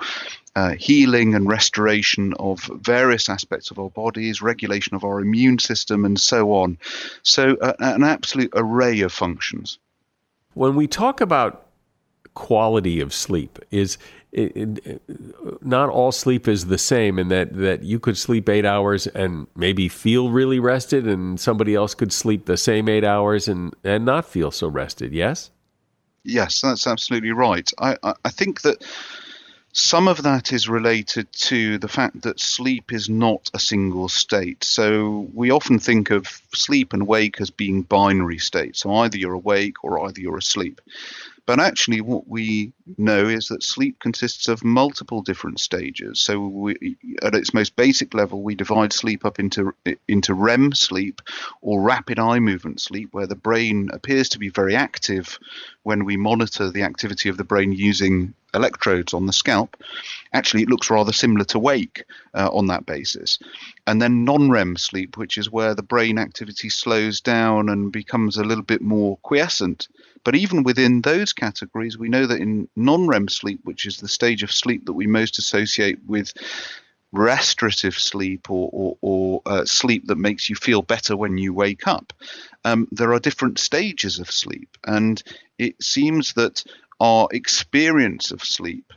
[0.56, 6.06] uh, healing and restoration of various aspects of our bodies, regulation of our immune system,
[6.06, 6.78] and so on.
[7.24, 9.80] So, uh, an absolute array of functions.
[10.54, 11.68] When we talk about
[12.36, 13.98] quality of sleep, is
[14.32, 15.02] it, it,
[15.64, 19.48] not all sleep is the same in that, that you could sleep eight hours and
[19.56, 24.06] maybe feel really rested, and somebody else could sleep the same eight hours and, and
[24.06, 25.52] not feel so rested, yes?
[26.24, 27.70] Yes, that's absolutely right.
[27.80, 28.84] I, I, I think that
[29.74, 34.64] some of that is related to the fact that sleep is not a single state.
[34.64, 38.82] So we often think of sleep and wake as being binary states.
[38.82, 40.80] So either you're awake or either you're asleep.
[41.46, 46.22] But actually, what we know is that sleep consists of multiple different stages.
[46.22, 49.76] So, we, at its most basic level, we divide sleep up into
[50.08, 51.22] into REM sleep
[51.62, 55.38] or rapid eye movement sleep, where the brain appears to be very active
[55.84, 59.78] when we monitor the activity of the brain using electrodes on the scalp.
[60.34, 63.40] Actually, it looks rather similar to wake uh, on that basis.
[63.88, 68.38] And then non REM sleep, which is where the brain activity slows down and becomes
[68.38, 69.88] a little bit more quiescent.
[70.24, 74.08] But even within those categories, we know that in non REM sleep, which is the
[74.08, 76.34] stage of sleep that we most associate with
[77.14, 81.88] restorative sleep or, or, or uh, sleep that makes you feel better when you wake
[81.88, 82.12] up,
[82.66, 84.78] um, there are different stages of sleep.
[84.86, 85.22] And
[85.58, 86.64] it seems that
[87.00, 88.92] our experience of sleep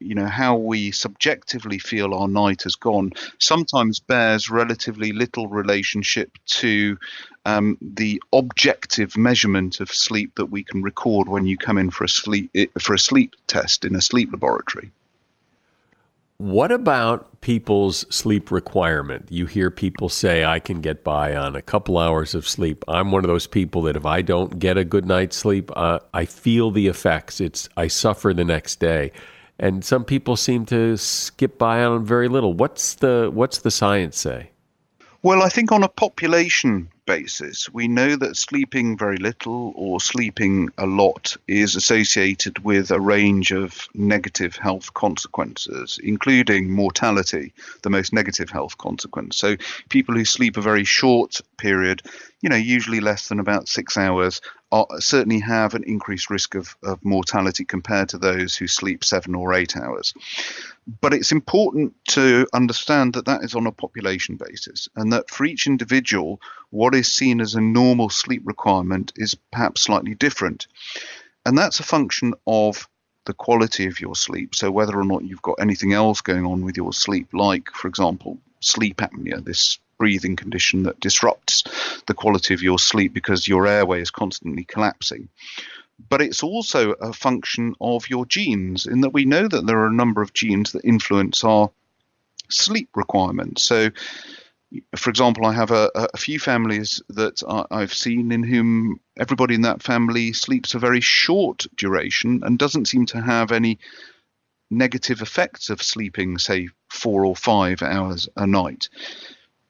[0.00, 6.30] you know how we subjectively feel our night has gone sometimes bears relatively little relationship
[6.46, 6.96] to
[7.44, 12.04] um, the objective measurement of sleep that we can record when you come in for
[12.04, 14.90] a sleep for a sleep test in a sleep laboratory
[16.38, 19.26] what about people's sleep requirement?
[19.30, 22.84] You hear people say, I can get by on a couple hours of sleep.
[22.88, 26.00] I'm one of those people that if I don't get a good night's sleep, uh,
[26.12, 27.40] I feel the effects.
[27.40, 29.12] It's I suffer the next day
[29.58, 32.52] and some people seem to skip by on very little.
[32.52, 34.50] What's the what's the science say?
[35.22, 40.70] Well, I think on a population basis, we know that sleeping very little or sleeping
[40.76, 48.12] a lot is associated with a range of negative health consequences, including mortality, the most
[48.12, 49.36] negative health consequence.
[49.36, 49.56] So,
[49.88, 52.02] people who sleep a very short period,
[52.42, 54.40] you know, usually less than about six hours,
[54.72, 59.34] are, certainly have an increased risk of, of mortality compared to those who sleep seven
[59.34, 60.12] or eight hours.
[61.00, 65.44] But it's important to understand that that is on a population basis, and that for
[65.44, 66.40] each individual,
[66.70, 70.66] what is seen as a normal sleep requirement is perhaps slightly different.
[71.44, 72.88] And that's a function of
[73.24, 74.54] the quality of your sleep.
[74.54, 77.88] So, whether or not you've got anything else going on with your sleep, like, for
[77.88, 83.66] example, sleep apnea, this breathing condition that disrupts the quality of your sleep because your
[83.66, 85.28] airway is constantly collapsing.
[86.08, 89.86] But it's also a function of your genes, in that we know that there are
[89.86, 91.70] a number of genes that influence our
[92.50, 93.62] sleep requirements.
[93.62, 93.90] So,
[94.94, 99.54] for example, I have a, a few families that I, have seen in whom everybody
[99.54, 103.78] in that family sleeps a very short duration and doesn't seem to have any
[104.70, 108.88] negative effects of sleeping, say, four or five hours a night.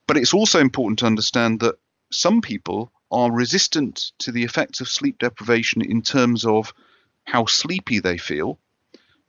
[0.07, 1.75] But it's also important to understand that
[2.11, 6.73] some people are resistant to the effects of sleep deprivation in terms of
[7.25, 8.57] how sleepy they feel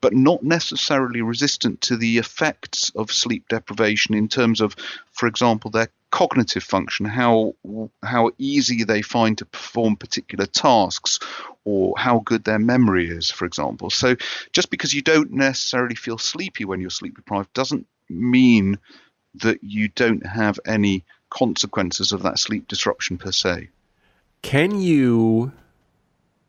[0.01, 4.76] but not necessarily resistant to the effects of sleep deprivation in terms of,
[5.12, 7.55] for example, their cognitive function, how
[8.03, 11.18] how easy they find to perform particular tasks,
[11.64, 13.91] or how good their memory is, for example.
[13.91, 14.16] So
[14.53, 18.79] just because you don't necessarily feel sleepy when you're sleep deprived doesn't mean
[19.41, 23.68] that you don't have any consequences of that sleep disruption per se.
[24.43, 25.53] Can you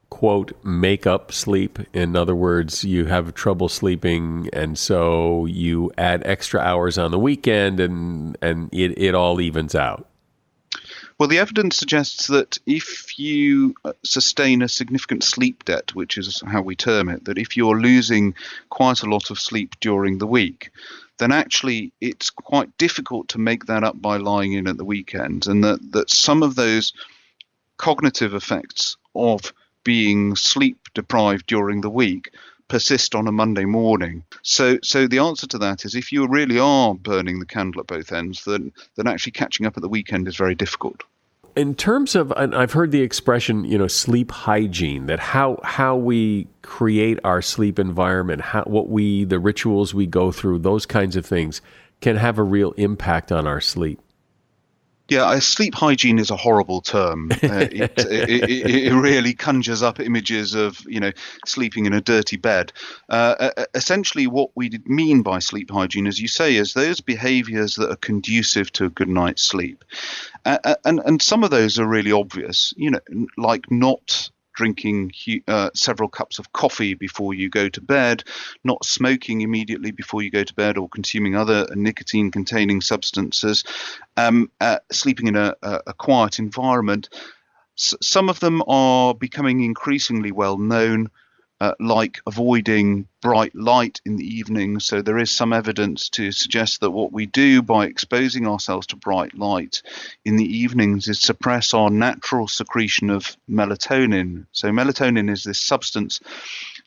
[0.09, 6.21] quote make up sleep in other words you have trouble sleeping and so you add
[6.25, 10.07] extra hours on the weekend and and it, it all evens out
[11.19, 16.41] well the evidence suggests that if you uh, sustain a significant sleep debt which is
[16.47, 18.33] how we term it that if you're losing
[18.69, 20.71] quite a lot of sleep during the week
[21.19, 25.47] then actually it's quite difficult to make that up by lying in at the weekend
[25.47, 26.93] and that, that some of those
[27.77, 29.53] cognitive effects of
[29.83, 32.31] being sleep deprived during the week
[32.67, 34.23] persist on a Monday morning.
[34.43, 37.87] So, so the answer to that is if you really are burning the candle at
[37.87, 41.03] both ends, then then actually catching up at the weekend is very difficult.
[41.59, 45.07] In terms of, and I've heard the expression, you know, sleep hygiene.
[45.07, 50.31] That how how we create our sleep environment, how what we the rituals we go
[50.31, 51.61] through, those kinds of things
[51.99, 53.99] can have a real impact on our sleep.
[55.09, 57.31] Yeah, sleep hygiene is a horrible term.
[57.31, 57.35] Uh,
[57.71, 61.11] it, it, it, really conjures up images of you know
[61.45, 62.71] sleeping in a dirty bed.
[63.09, 67.91] Uh, essentially, what we mean by sleep hygiene, as you say, is those behaviours that
[67.91, 69.83] are conducive to a good night's sleep,
[70.45, 72.73] uh, and and some of those are really obvious.
[72.77, 72.99] You know,
[73.37, 75.13] like not drinking
[75.47, 78.23] uh, several cups of coffee before you go to bed,
[78.65, 83.63] not smoking immediately before you go to bed, or consuming other nicotine containing substances,
[84.17, 87.07] um, uh, sleeping in a, a quiet environment.
[87.77, 91.09] S- some of them are becoming increasingly well known
[91.61, 94.79] uh, like avoiding bright light in the evening.
[94.79, 98.95] So there is some evidence to suggest that what we do by exposing ourselves to
[98.95, 99.81] bright light
[100.23, 104.45] in the evenings is suppress our natural secretion of melatonin.
[104.51, 106.21] So melatonin is this substance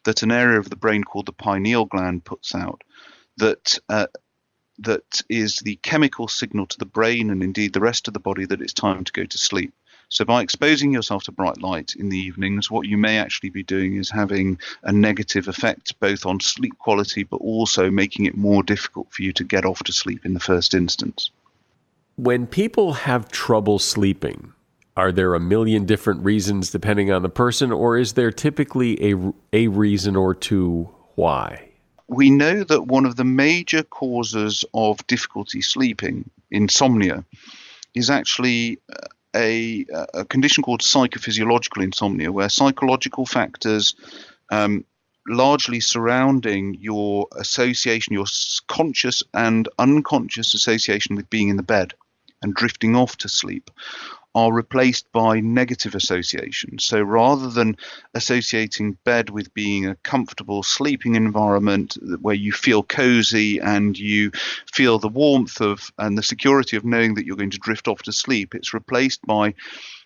[0.05, 2.83] that an area of the brain called the pineal gland puts out
[3.37, 4.07] that uh,
[4.79, 8.47] that is the chemical signal to the brain and indeed the rest of the body
[8.47, 9.75] that it's time to go to sleep.
[10.13, 13.63] So, by exposing yourself to bright light in the evenings, what you may actually be
[13.63, 18.63] doing is having a negative effect both on sleep quality, but also making it more
[18.63, 21.31] difficult for you to get off to sleep in the first instance.
[22.17, 24.53] When people have trouble sleeping,
[24.99, 29.33] are there a million different reasons depending on the person, or is there typically a,
[29.55, 31.71] a reason or two why?
[32.09, 37.25] We know that one of the major causes of difficulty sleeping, insomnia,
[37.95, 43.95] is actually uh, a, a condition called psychophysiological insomnia, where psychological factors
[44.51, 44.85] um,
[45.26, 48.26] largely surrounding your association, your
[48.68, 51.95] conscious and unconscious association with being in the bed
[52.43, 53.70] and drifting off to sleep,
[54.35, 56.85] are replaced by negative associations.
[56.85, 57.76] So rather than
[58.14, 64.30] associating bed with being a comfortable sleeping environment where you feel cozy and you
[64.72, 68.03] feel the warmth of and the security of knowing that you're going to drift off
[68.03, 69.55] to sleep, it's replaced by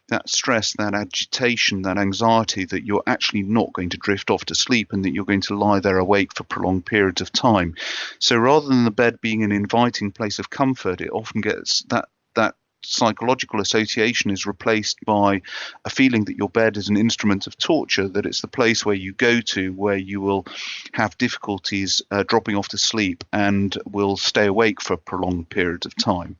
[0.08, 4.54] that stress, that agitation, that anxiety that you're actually not going to drift off to
[4.54, 7.74] sleep and that you're going to lie there awake for prolonged periods of time.
[8.18, 12.08] So rather than the bed being an inviting place of comfort, it often gets that
[12.34, 15.42] that psychological association is replaced by
[15.84, 18.94] a feeling that your bed is an instrument of torture, that it's the place where
[18.94, 20.46] you go to where you will
[20.92, 25.96] have difficulties uh, dropping off to sleep and will stay awake for prolonged periods of
[25.96, 26.36] time.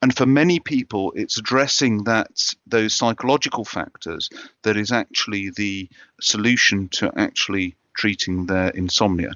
[0.00, 4.30] And for many people, it's addressing that those psychological factors
[4.62, 5.88] that is actually the
[6.20, 9.32] solution to actually treating their insomnia.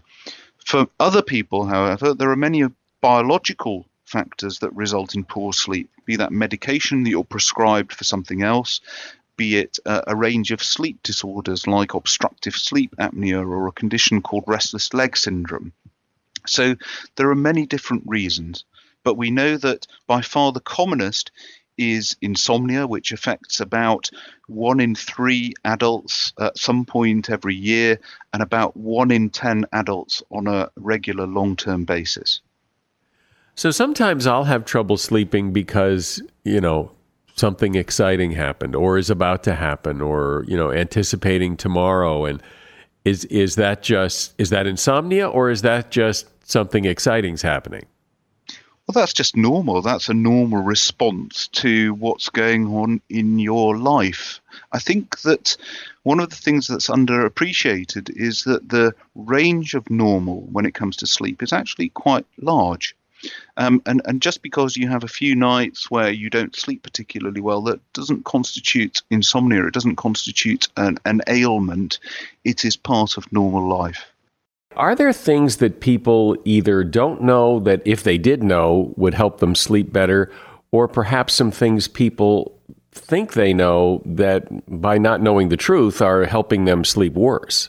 [0.64, 2.64] For other people, however, there are many
[3.00, 8.42] biological factors that result in poor sleep, be that medication that you're prescribed for something
[8.42, 8.80] else,
[9.36, 14.44] be it a, range of sleep disorders like obstructive sleep apnea or a condition called
[14.46, 15.72] restless leg syndrome.
[16.46, 16.76] So
[17.16, 18.64] there are many different reasons.
[19.04, 21.32] But we know that by far the commonest
[21.76, 24.10] is insomnia, which affects about
[24.46, 27.98] one in three adults at some point every year,
[28.32, 32.40] and about one in 10 adults on a regular long term basis.
[33.54, 36.90] So sometimes I'll have trouble sleeping because, you know,
[37.36, 42.42] something exciting happened or is about to happen or, you know, anticipating tomorrow and
[43.04, 47.84] is is that just is that insomnia or is that just something exciting's happening?
[48.86, 49.80] Well, that's just normal.
[49.80, 54.40] That's a normal response to what's going on in your life.
[54.72, 55.56] I think that
[56.02, 60.96] one of the things that's underappreciated is that the range of normal when it comes
[60.96, 62.96] to sleep is actually quite large.
[63.58, 67.40] Um, and, and just because you have a few nights where you don't sleep particularly
[67.40, 69.66] well, that doesn't constitute insomnia.
[69.66, 71.98] It doesn't constitute an, an ailment.
[72.44, 74.06] It is part of normal life.
[74.74, 79.40] Are there things that people either don't know that if they did know would help
[79.40, 80.30] them sleep better,
[80.70, 82.58] or perhaps some things people
[82.92, 84.48] think they know that
[84.80, 87.68] by not knowing the truth are helping them sleep worse?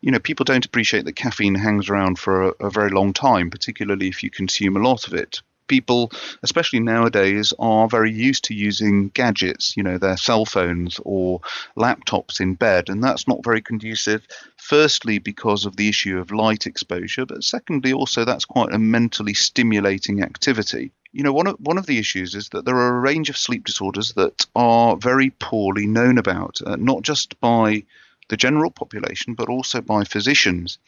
[0.00, 3.50] You know, people don't appreciate that caffeine hangs around for a, a, very long time,
[3.50, 5.42] particularly if you consume a lot of it.
[5.66, 6.10] People,
[6.42, 11.40] especially nowadays, are very used to using gadgets, you know, their cell phones or
[11.76, 14.26] laptops in bed, and that's not very conducive.
[14.56, 19.34] Firstly, because of the issue of light exposure, but secondly, also that's quite a mentally
[19.34, 23.00] stimulating activity you know, one of one of the issues is that there are a
[23.00, 27.82] range of sleep disorders that are very poorly known about, uh, not just by
[28.28, 30.78] the general population, but also by physicians.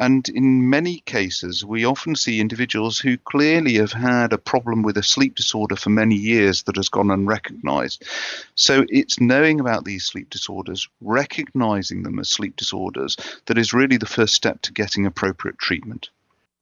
[0.00, 4.96] And in many cases, we often see individuals who clearly have had a problem with
[4.96, 8.04] a sleep disorder for many years that has gone unrecognized.
[8.56, 13.16] So it's knowing about these sleep disorders, recognizing them as sleep disorders,
[13.46, 16.10] that is really the first step to getting appropriate treatment.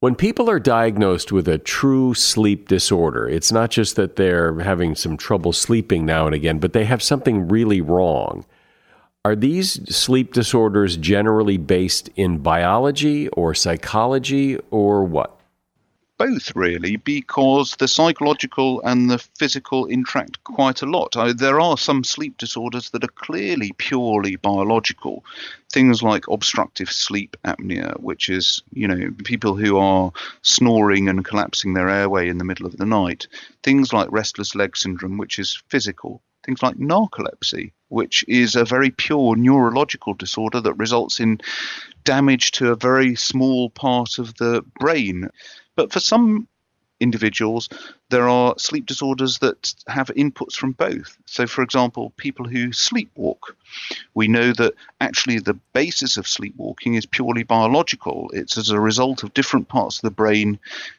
[0.01, 4.95] When people are diagnosed with a true sleep disorder, it's not just that they're having
[4.95, 8.45] some trouble sleeping now and again, but they have something really wrong.
[9.25, 15.39] Are these sleep disorders generally based in biology or psychology or what?
[16.18, 21.16] Both, really, because the psychological and the physical interact quite a lot.
[21.16, 25.25] Uh, there are some sleep disorders that are clearly purely biological.
[25.73, 30.11] Things like obstructive sleep apnea, which is, you know, people who are
[30.43, 33.29] snoring and collapsing their airway in the middle of the night.
[33.62, 38.90] Things like restless leg syndrome, which is physical things like narcolepsy, which is a very
[38.90, 41.40] pure neurological disorder that results in
[42.05, 45.28] damage to a very small part of the brain.
[45.76, 46.49] But for some
[47.03, 47.68] individuals,
[48.11, 51.18] there are sleep disorders that have inputs from both.
[51.26, 53.55] So, for example, people who sleepwalk,
[54.14, 58.30] we know that actually the basis of sleepwalking is purely biological.
[58.32, 60.59] It's as a result of different parts of the brain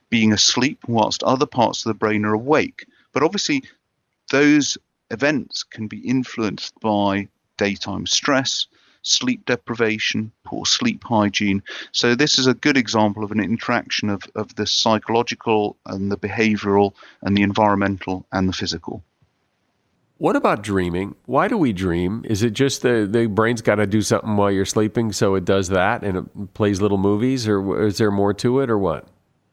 [0.10, 2.86] being asleep whilst other parts of the brain are awake.
[3.14, 3.64] But obviously,
[4.30, 4.78] those
[5.14, 8.68] events can be influenced by daytime stress,
[9.04, 11.62] sleep deprivation, poor sleep hygiene.
[11.92, 16.18] So, this is a good example of an interaction of, of the psychological and the
[16.18, 19.04] behavioral and the environmental and the physical.
[20.18, 21.16] What about dreaming?
[21.26, 22.24] Why do we dream?
[22.26, 25.44] Is it just the, the brain's got to do something while you're sleeping, so it
[25.44, 29.08] does that and it plays little movies, or is there more to it, or what?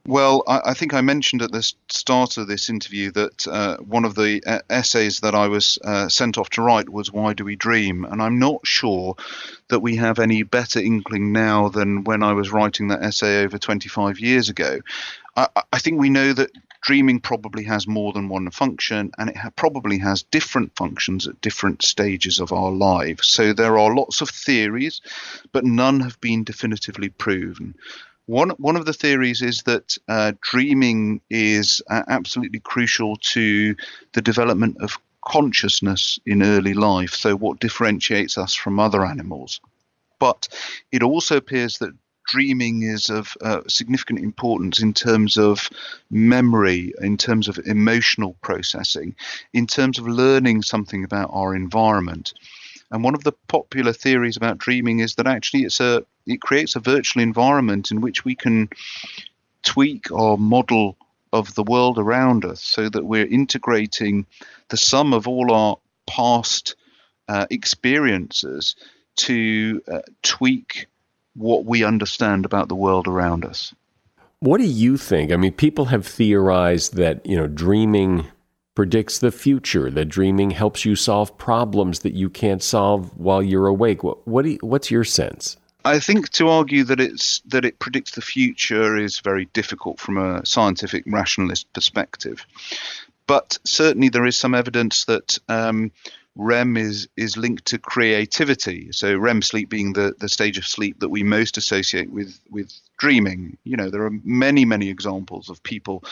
[0.07, 4.05] Well, I, I, think I mentioned at the start of this interview that uh, one
[4.05, 7.45] of the uh, essays that I was uh, sent off to write was Why Do
[7.45, 8.05] We Dream?
[8.05, 9.17] And I'm not sure
[9.69, 13.59] that we have any better inkling now than when I was writing that essay over
[13.59, 14.81] 25 years ago.
[15.37, 19.37] I, I think we know that dreaming probably has more than one function and it
[19.37, 23.29] ha- probably has different functions at different stages of our lives.
[23.29, 25.01] So there are lots of theories,
[25.53, 27.75] but none have been definitively proven.
[28.31, 33.74] One one of the theories is that uh, dreaming is uh, absolutely crucial to
[34.12, 37.12] the development of consciousness in early life.
[37.12, 39.61] So, what differentiates us from other animals?
[40.20, 40.47] But
[40.93, 41.93] it also appears that
[42.24, 45.68] dreaming is of uh, significant importance in terms of
[46.09, 49.16] memory, in terms of emotional processing,
[49.53, 52.33] in terms of learning something about our environment.
[52.91, 56.76] And one of the popular theories about dreaming is that actually it's a it creates
[56.76, 58.68] a virtual environment in which we can
[59.62, 60.97] tweak our model
[61.32, 64.26] of the world around us so that we're integrating
[64.68, 65.76] the sum of all our
[66.07, 66.74] past
[67.28, 68.74] uh, experiences
[69.16, 70.86] to uh, tweak
[71.34, 73.72] what we understand about the world around us.
[74.41, 75.32] What do you think?
[75.32, 78.26] I mean, people have theorized that, you know, dreaming
[78.81, 83.66] predicts the future, that dreaming helps you solve problems that you can't solve while you're
[83.66, 84.03] awake.
[84.03, 85.59] What, what you, what's your sense?
[85.85, 90.16] I think to argue that it's that it predicts the future is very difficult from
[90.16, 92.47] a scientific rationalist perspective.
[93.26, 95.93] But certainly there is some evidence that um,
[96.35, 98.93] REM is is linked to creativity.
[98.93, 102.72] So REM sleep being the, the stage of sleep that we most associate with with
[103.01, 103.57] dreaming.
[103.65, 106.05] You know, there are many many examples of people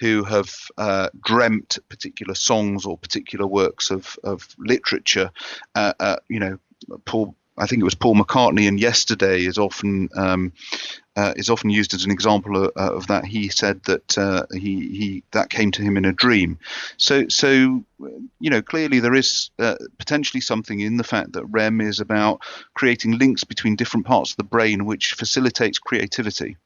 [0.00, 5.30] who have uh, dreamt particular songs or particular works of of literature.
[5.76, 6.58] Uh, uh, you know,
[7.04, 10.52] Paul I think it was Paul McCartney, and yesterday is often um,
[11.16, 13.24] uh, is often used as an example of, uh, of that.
[13.24, 16.58] He said that uh, he he that came to him in a dream.
[16.96, 17.84] So so
[18.40, 22.40] you know clearly there is uh, potentially something in the fact that REM is about
[22.74, 26.56] creating links between different parts of the brain, which facilitates creativity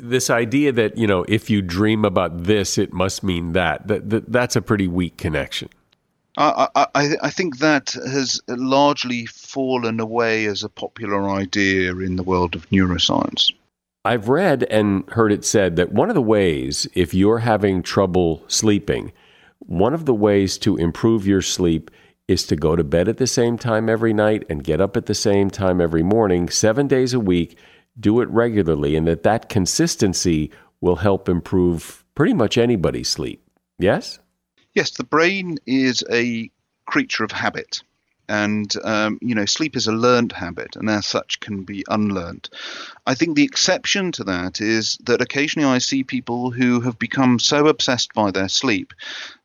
[0.00, 4.08] this idea that you know if you dream about this it must mean that, that,
[4.10, 5.68] that that's a pretty weak connection
[6.38, 12.22] I, I, I think that has largely fallen away as a popular idea in the
[12.22, 13.52] world of neuroscience.
[14.04, 18.44] I've read and heard it said that one of the ways, if you're having trouble
[18.46, 19.12] sleeping,
[19.58, 21.90] one of the ways to improve your sleep
[22.28, 25.06] is to go to bed at the same time every night and get up at
[25.06, 27.58] the same time every morning, seven days a week.
[27.98, 33.42] Do it regularly, and that that consistency will help improve pretty much anybody's sleep.
[33.78, 34.20] Yes?
[34.78, 36.52] Yes, the brain is a
[36.86, 37.82] creature of habit.
[38.28, 42.48] And, um, you know, sleep is a learned habit and as such can be unlearned.
[43.04, 47.40] I think the exception to that is that occasionally I see people who have become
[47.40, 48.94] so obsessed by their sleep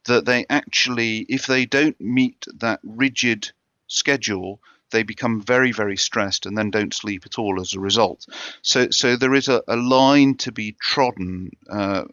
[0.05, 3.51] that they actually, if they don't meet that rigid
[3.87, 4.59] schedule,
[4.91, 8.27] they become very, very stressed and then don't sleep at all as a result.
[8.61, 12.03] So, so there is a, a line to be trodden, uh,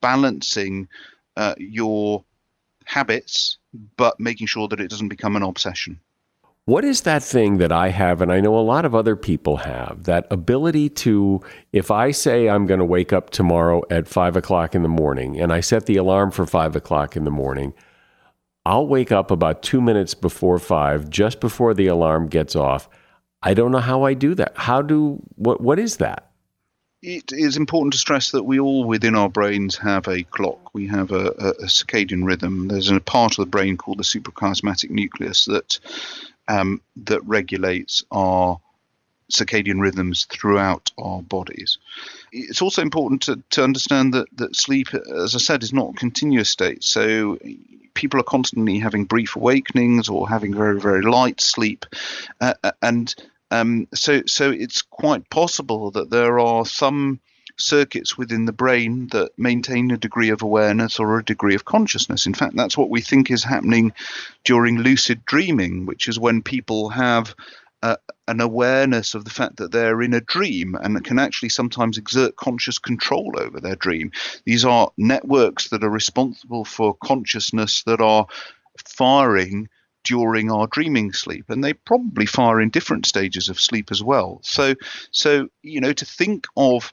[0.00, 0.86] balancing
[1.36, 2.24] uh, your
[2.92, 3.58] habits,
[3.96, 5.98] but making sure that it doesn't become an obsession.
[6.64, 9.56] What is that thing that I have, and I know a lot of other people
[9.56, 11.40] have, that ability to,
[11.72, 15.40] if I say I'm going to wake up tomorrow at five o'clock in the morning
[15.40, 17.72] and I set the alarm for five o'clock in the morning,
[18.64, 22.88] I'll wake up about two minutes before five, just before the alarm gets off.
[23.42, 24.52] I don't know how I do that.
[24.54, 26.30] How do, what, what is that?
[27.02, 30.72] It is important to stress that we all within our brains have a clock.
[30.72, 32.68] We have a, a, a circadian rhythm.
[32.68, 35.80] There's a part of the brain called the suprachiasmatic nucleus that
[36.48, 38.60] um, that regulates our
[39.30, 41.78] circadian rhythms throughout our bodies.
[42.30, 45.98] It's also important to, to understand that, that sleep, as I said, is not a
[45.98, 46.84] continuous state.
[46.84, 47.38] So
[47.94, 51.86] people are constantly having brief awakenings or having very, very light sleep.
[52.40, 53.14] Uh, and
[53.52, 57.20] um, so, so it's quite possible that there are some
[57.58, 62.24] circuits within the brain that maintain a degree of awareness or a degree of consciousness.
[62.24, 63.92] In fact, that's what we think is happening
[64.44, 67.34] during lucid dreaming, which is when people have
[67.82, 67.96] uh,
[68.26, 72.36] an awareness of the fact that they're in a dream and can actually sometimes exert
[72.36, 74.12] conscious control over their dream.
[74.46, 78.26] These are networks that are responsible for consciousness that are
[78.78, 79.68] firing
[80.04, 84.40] during our dreaming sleep and they probably fire in different stages of sleep as well.
[84.42, 84.74] So
[85.10, 86.92] so you know to think of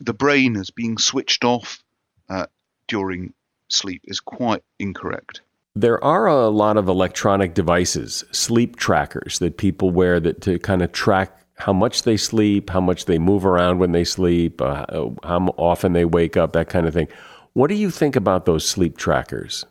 [0.00, 1.82] the brain as being switched off
[2.28, 2.46] uh,
[2.88, 3.32] during
[3.68, 5.40] sleep is quite incorrect.
[5.74, 10.82] There are a lot of electronic devices sleep trackers that people wear that to kind
[10.82, 14.84] of track how much they sleep how much they move around when they sleep uh,
[15.22, 17.08] how often they wake up that kind of thing.
[17.52, 19.64] What do you think about those sleep trackers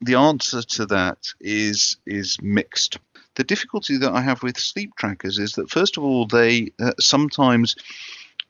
[0.00, 2.98] the answer to that is is mixed.
[3.34, 6.92] The difficulty that I have with sleep trackers is that first of all they uh,
[6.98, 7.76] sometimes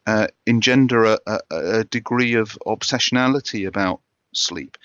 [0.07, 4.01] uh, engender a, a, a degree of obsessionality about
[4.35, 4.77] sleep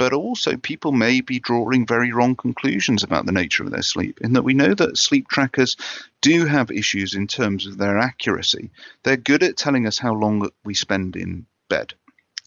[0.00, 4.18] but also people may be drawing very wrong conclusions about the nature of their sleep.
[4.22, 5.76] In that we know that sleep trackers
[6.22, 8.70] do have issues in terms of their accuracy.
[9.02, 11.92] They're good at telling us how long we spend in bed.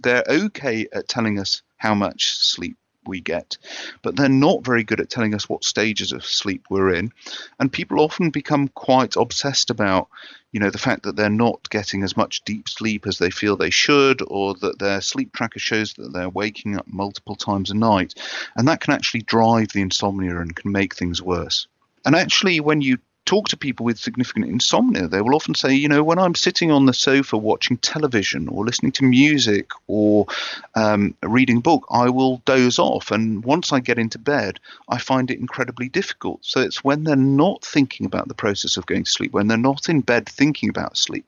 [0.02, 2.76] They're okay at telling us how much sleep
[3.08, 3.58] we get.
[4.02, 7.12] But they're not very good at telling us what stages of sleep we're in.
[7.60, 10.08] And people often become quite obsessed about,
[10.52, 13.56] you know, the fact that they're not getting as much deep sleep as they feel
[13.56, 17.76] they should, or that their sleep tracker shows that they're waking up multiple times a
[17.76, 18.14] night.
[18.56, 21.68] And that can actually drive the insomnia and can make things worse.
[22.06, 25.88] And actually, when you talk to people with significant insomnia, they will often say, you
[25.88, 30.28] know, when I'm sitting on the sofa watching television or listening to music or
[30.76, 33.12] um, reading a book, I will doze off.
[33.12, 34.60] And once I get into bed,
[34.90, 36.40] I find it incredibly difficult.
[36.44, 39.58] So it's when they're not thinking about the process of going to sleep, when they're
[39.58, 41.26] not in bed thinking about sleep,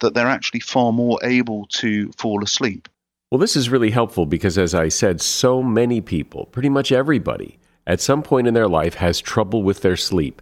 [0.00, 2.88] that they're actually far more able to fall asleep.
[3.30, 7.58] Well, this is really helpful because, as I said, so many people, pretty much everybody,
[7.86, 10.40] at some point in their life has trouble with their sleep.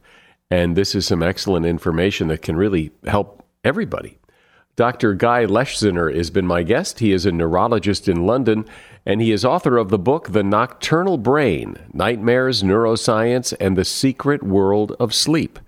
[0.51, 4.19] And this is some excellent information that can really help everybody.
[4.77, 5.15] Dr.
[5.15, 6.99] Guy Leschziner has been my guest.
[6.99, 8.67] He is a neurologist in London,
[9.07, 14.43] and he is author of the book The Nocturnal Brain Nightmares, Neuroscience, and the Secret
[14.43, 15.59] World of Sleep.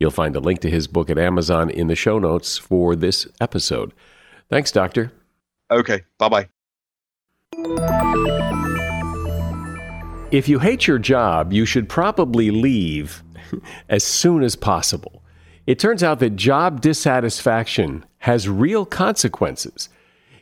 [0.00, 3.28] You'll find a link to his book at Amazon in the show notes for this
[3.40, 3.92] episode.
[4.50, 5.12] Thanks, Doctor.
[5.70, 6.48] Okay, bye bye.
[10.30, 13.22] If you hate your job, you should probably leave
[13.88, 15.22] as soon as possible.
[15.66, 19.88] It turns out that job dissatisfaction has real consequences.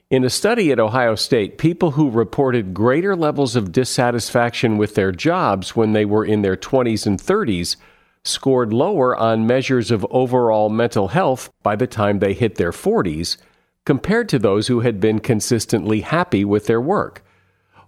[0.09, 5.11] In a study at Ohio State, people who reported greater levels of dissatisfaction with their
[5.11, 7.75] jobs when they were in their 20s and 30s
[8.23, 13.37] scored lower on measures of overall mental health by the time they hit their 40s
[13.85, 17.25] compared to those who had been consistently happy with their work.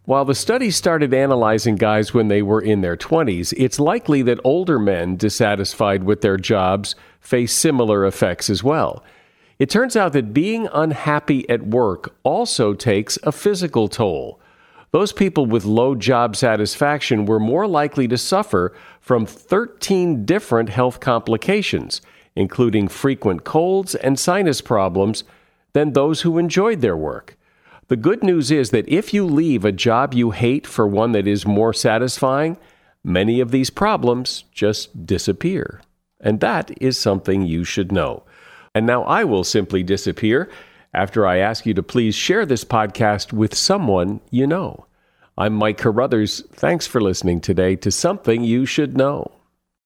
[0.08, 4.40] While the study started analyzing guys when they were in their 20s, it's likely that
[4.42, 9.04] older men dissatisfied with their jobs face similar effects as well.
[9.58, 14.40] It turns out that being unhappy at work also takes a physical toll.
[14.92, 21.00] Those people with low job satisfaction were more likely to suffer from 13 different health
[21.00, 22.00] complications,
[22.34, 25.24] including frequent colds and sinus problems,
[25.74, 27.37] than those who enjoyed their work.
[27.88, 31.26] The good news is that if you leave a job you hate for one that
[31.26, 32.58] is more satisfying,
[33.02, 35.80] many of these problems just disappear.
[36.20, 38.24] And that is something you should know.
[38.74, 40.50] And now I will simply disappear
[40.92, 44.84] after I ask you to please share this podcast with someone you know.
[45.38, 46.42] I'm Mike Carruthers.
[46.52, 49.37] Thanks for listening today to Something You Should Know.